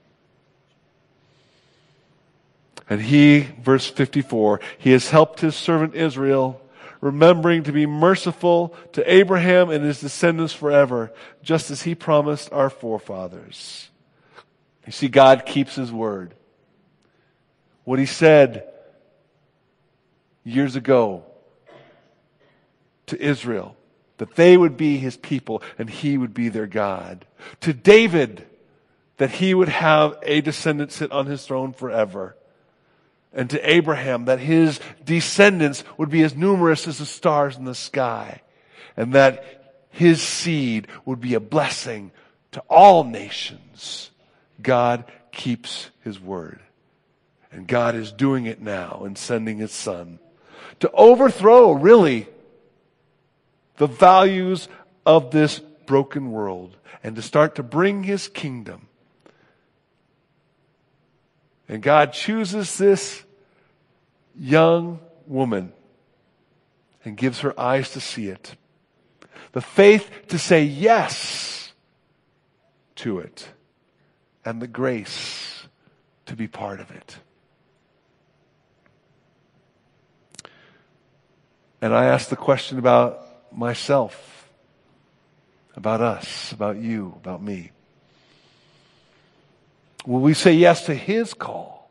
And 2.88 3.00
he, 3.00 3.46
verse 3.62 3.86
54, 3.86 4.60
he 4.78 4.90
has 4.90 5.10
helped 5.10 5.40
his 5.40 5.54
servant 5.54 5.94
Israel, 5.94 6.60
remembering 7.00 7.62
to 7.64 7.72
be 7.72 7.86
merciful 7.86 8.74
to 8.92 9.12
Abraham 9.12 9.70
and 9.70 9.84
his 9.84 10.00
descendants 10.00 10.52
forever, 10.52 11.12
just 11.42 11.70
as 11.70 11.82
he 11.82 11.94
promised 11.94 12.52
our 12.52 12.70
forefathers. 12.70 13.88
You 14.86 14.92
see, 14.92 15.08
God 15.08 15.46
keeps 15.46 15.74
his 15.74 15.92
word. 15.92 16.34
What 17.84 17.98
he 17.98 18.06
said 18.06 18.68
years 20.44 20.76
ago 20.76 21.24
to 23.06 23.20
Israel, 23.20 23.76
that 24.18 24.34
they 24.36 24.56
would 24.56 24.76
be 24.76 24.98
his 24.98 25.16
people 25.16 25.62
and 25.78 25.88
he 25.88 26.18
would 26.18 26.34
be 26.34 26.48
their 26.48 26.66
God. 26.66 27.26
To 27.60 27.72
David, 27.72 28.46
that 29.16 29.30
he 29.30 29.54
would 29.54 29.68
have 29.68 30.18
a 30.22 30.40
descendant 30.40 30.92
sit 30.92 31.10
on 31.12 31.26
his 31.26 31.44
throne 31.46 31.72
forever. 31.72 32.36
And 33.32 33.48
to 33.50 33.70
Abraham, 33.70 34.24
that 34.24 34.40
his 34.40 34.80
descendants 35.04 35.84
would 35.96 36.10
be 36.10 36.22
as 36.22 36.34
numerous 36.34 36.88
as 36.88 36.98
the 36.98 37.06
stars 37.06 37.56
in 37.56 37.64
the 37.64 37.74
sky. 37.74 38.42
And 38.96 39.12
that 39.14 39.86
his 39.90 40.22
seed 40.22 40.88
would 41.04 41.20
be 41.20 41.34
a 41.34 41.40
blessing 41.40 42.10
to 42.52 42.60
all 42.68 43.04
nations. 43.04 44.10
God 44.60 45.04
keeps 45.30 45.90
his 46.02 46.20
word. 46.20 46.60
And 47.52 47.66
God 47.66 47.94
is 47.94 48.12
doing 48.12 48.46
it 48.46 48.60
now 48.60 49.02
and 49.04 49.16
sending 49.16 49.58
his 49.58 49.72
son 49.72 50.18
to 50.80 50.90
overthrow, 50.92 51.72
really, 51.72 52.26
the 53.76 53.86
values 53.86 54.68
of 55.06 55.30
this 55.30 55.58
broken 55.86 56.30
world 56.30 56.76
and 57.02 57.16
to 57.16 57.22
start 57.22 57.56
to 57.56 57.62
bring 57.62 58.04
his 58.04 58.28
kingdom. 58.28 58.88
And 61.70 61.80
God 61.84 62.12
chooses 62.12 62.76
this 62.78 63.22
young 64.36 64.98
woman 65.24 65.72
and 67.04 67.16
gives 67.16 67.40
her 67.40 67.58
eyes 67.58 67.92
to 67.92 68.00
see 68.00 68.26
it. 68.26 68.56
The 69.52 69.60
faith 69.60 70.10
to 70.28 70.38
say 70.38 70.64
yes 70.64 71.72
to 72.96 73.20
it 73.20 73.48
and 74.44 74.60
the 74.60 74.66
grace 74.66 75.68
to 76.26 76.34
be 76.34 76.48
part 76.48 76.80
of 76.80 76.90
it. 76.90 77.18
And 81.80 81.94
I 81.94 82.06
ask 82.06 82.30
the 82.30 82.36
question 82.36 82.80
about 82.80 83.54
myself, 83.56 84.50
about 85.76 86.00
us, 86.00 86.50
about 86.50 86.78
you, 86.78 87.14
about 87.16 87.40
me? 87.40 87.70
Will 90.06 90.20
we 90.20 90.34
say 90.34 90.52
yes 90.52 90.86
to 90.86 90.94
His 90.94 91.34
call? 91.34 91.90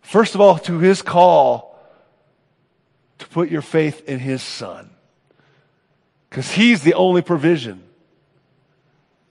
First 0.00 0.34
of 0.34 0.40
all, 0.40 0.58
to 0.58 0.78
His 0.78 1.02
call 1.02 1.78
to 3.18 3.26
put 3.28 3.50
your 3.50 3.62
faith 3.62 4.08
in 4.08 4.18
His 4.18 4.42
Son. 4.42 4.90
Because 6.28 6.50
He's 6.50 6.82
the 6.82 6.94
only 6.94 7.22
provision. 7.22 7.82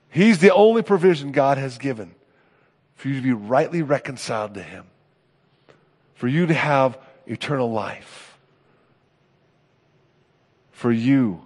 He's 0.09 0.39
the 0.39 0.53
only 0.53 0.83
provision 0.83 1.31
God 1.31 1.57
has 1.57 1.77
given 1.77 2.13
for 2.95 3.09
you 3.09 3.15
to 3.15 3.21
be 3.21 3.33
rightly 3.33 3.81
reconciled 3.81 4.53
to 4.53 4.63
Him, 4.63 4.85
for 6.15 6.27
you 6.27 6.45
to 6.45 6.53
have 6.53 6.97
eternal 7.25 7.71
life 7.71 8.33
for 10.83 10.91
you 10.91 11.41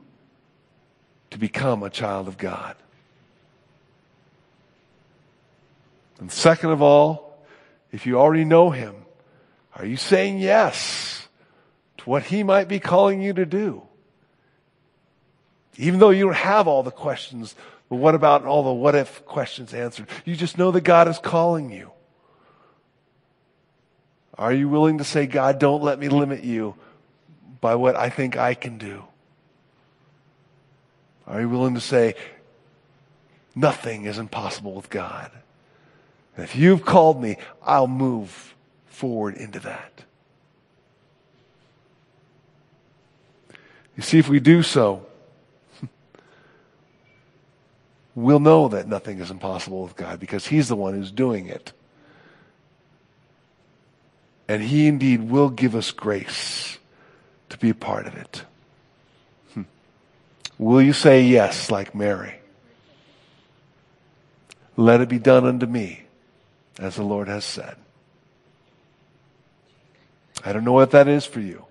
to 1.29 1.37
become 1.37 1.83
a 1.83 1.91
child 1.91 2.27
of 2.27 2.39
God. 2.39 2.75
And 6.19 6.31
second 6.31 6.71
of 6.71 6.81
all, 6.81 7.45
if 7.91 8.05
you 8.05 8.19
already 8.19 8.45
know 8.45 8.69
Him, 8.69 8.95
are 9.75 9.85
you 9.85 9.97
saying 9.97 10.39
yes 10.39 11.27
to 11.97 12.09
what 12.09 12.23
He 12.23 12.43
might 12.43 12.67
be 12.67 12.79
calling 12.79 13.21
you 13.21 13.33
to 13.33 13.45
do? 13.45 13.83
Even 15.77 15.99
though 15.99 16.09
you 16.09 16.25
don't 16.25 16.35
have 16.35 16.67
all 16.67 16.81
the 16.81 16.91
questions, 16.91 17.55
but 17.89 17.97
what 17.97 18.15
about 18.15 18.45
all 18.45 18.63
the 18.63 18.73
what 18.73 18.95
if 18.95 19.25
questions 19.25 19.73
answered? 19.73 20.07
You 20.25 20.35
just 20.35 20.57
know 20.57 20.71
that 20.71 20.81
God 20.81 21.07
is 21.07 21.19
calling 21.19 21.71
you. 21.71 21.91
Are 24.37 24.53
you 24.53 24.69
willing 24.69 24.99
to 24.99 25.03
say, 25.03 25.25
God, 25.25 25.59
don't 25.59 25.83
let 25.83 25.99
me 25.99 26.09
limit 26.09 26.43
you 26.43 26.75
by 27.61 27.75
what 27.75 27.95
I 27.95 28.09
think 28.09 28.37
I 28.37 28.53
can 28.53 28.77
do? 28.77 29.03
Are 31.25 31.41
you 31.41 31.49
willing 31.49 31.73
to 31.73 31.81
say, 31.81 32.15
nothing 33.55 34.05
is 34.05 34.17
impossible 34.17 34.73
with 34.73 34.89
God? 34.89 35.31
And 36.37 36.43
if 36.43 36.55
you've 36.55 36.85
called 36.85 37.21
me, 37.21 37.37
I'll 37.63 37.87
move 37.87 38.55
forward 38.85 39.35
into 39.35 39.59
that. 39.61 39.91
You 43.95 44.03
see, 44.03 44.19
if 44.19 44.29
we 44.29 44.39
do 44.39 44.61
so, 44.61 45.03
we'll 48.15 48.39
know 48.39 48.67
that 48.67 48.87
nothing 48.87 49.17
is 49.17 49.31
impossible 49.31 49.81
with 49.81 49.95
God 49.95 50.19
because 50.19 50.45
He's 50.45 50.67
the 50.67 50.75
one 50.75 50.93
who's 50.93 51.11
doing 51.11 51.47
it. 51.47 51.73
And 54.47 54.61
He 54.61 54.85
indeed 54.85 55.27
will 55.27 55.49
give 55.49 55.75
us 55.75 55.91
grace 55.91 56.77
to 57.49 57.57
be 57.57 57.71
a 57.71 57.75
part 57.75 58.05
of 58.05 58.15
it. 58.15 58.43
Hmm. 59.55 59.63
Will 60.59 60.83
you 60.83 60.93
say 60.93 61.23
yes 61.23 61.71
like 61.71 61.95
Mary? 61.95 62.35
Let 64.75 65.01
it 65.01 65.09
be 65.09 65.17
done 65.17 65.43
unto 65.43 65.65
me 65.65 66.03
as 66.79 66.95
the 66.95 67.03
Lord 67.03 67.27
has 67.27 67.45
said. 67.45 67.75
I 70.45 70.53
don't 70.53 70.63
know 70.63 70.73
what 70.73 70.91
that 70.91 71.07
is 71.07 71.25
for 71.25 71.39
you. 71.39 71.65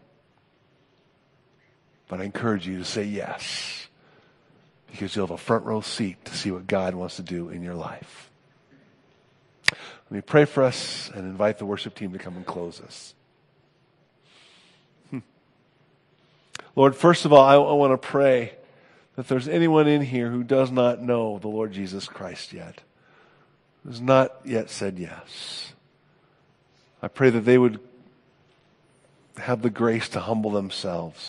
But 2.09 2.21
I 2.21 2.25
encourage 2.25 2.67
you 2.67 2.79
to 2.79 2.85
say 2.85 3.05
yes 3.05 3.89
because 4.91 5.15
you'll 5.15 5.27
have 5.27 5.35
a 5.35 5.39
front 5.39 5.65
row 5.65 5.81
seat 5.81 6.25
to 6.25 6.35
see 6.35 6.51
what 6.51 6.67
God 6.67 6.95
wants 6.95 7.17
to 7.17 7.23
do 7.23 7.49
in 7.49 7.63
your 7.63 7.75
life. 7.75 8.31
Let 9.71 10.13
me 10.13 10.21
pray 10.21 10.45
for 10.45 10.63
us 10.63 11.11
and 11.15 11.25
invite 11.25 11.59
the 11.59 11.67
worship 11.67 11.95
team 11.95 12.13
to 12.13 12.19
come 12.19 12.37
and 12.37 12.47
close 12.47 12.81
us. 12.81 13.15
Hmm. 15.11 15.19
Lord, 16.77 16.95
first 16.95 17.25
of 17.25 17.33
all, 17.33 17.45
I, 17.45 17.55
I 17.55 17.73
want 17.75 18.01
to 18.01 18.09
pray 18.09 18.55
that 19.17 19.27
there's 19.27 19.49
anyone 19.49 19.89
in 19.89 20.03
here 20.03 20.31
who 20.31 20.45
does 20.45 20.71
not 20.71 21.03
know 21.03 21.39
the 21.39 21.49
Lord 21.49 21.73
Jesus 21.73 22.07
Christ 22.07 22.53
yet, 22.53 22.83
has 23.87 24.01
not 24.01 24.35
yet 24.45 24.71
said 24.71 24.99
yes. 24.99 25.73
I 27.03 27.09
pray 27.09 27.31
that 27.31 27.41
they 27.41 27.59
would 27.59 27.81
have 29.39 29.63
the 29.63 29.71
grace 29.71 30.09
to 30.11 30.21
humble 30.21 30.51
themselves 30.51 31.23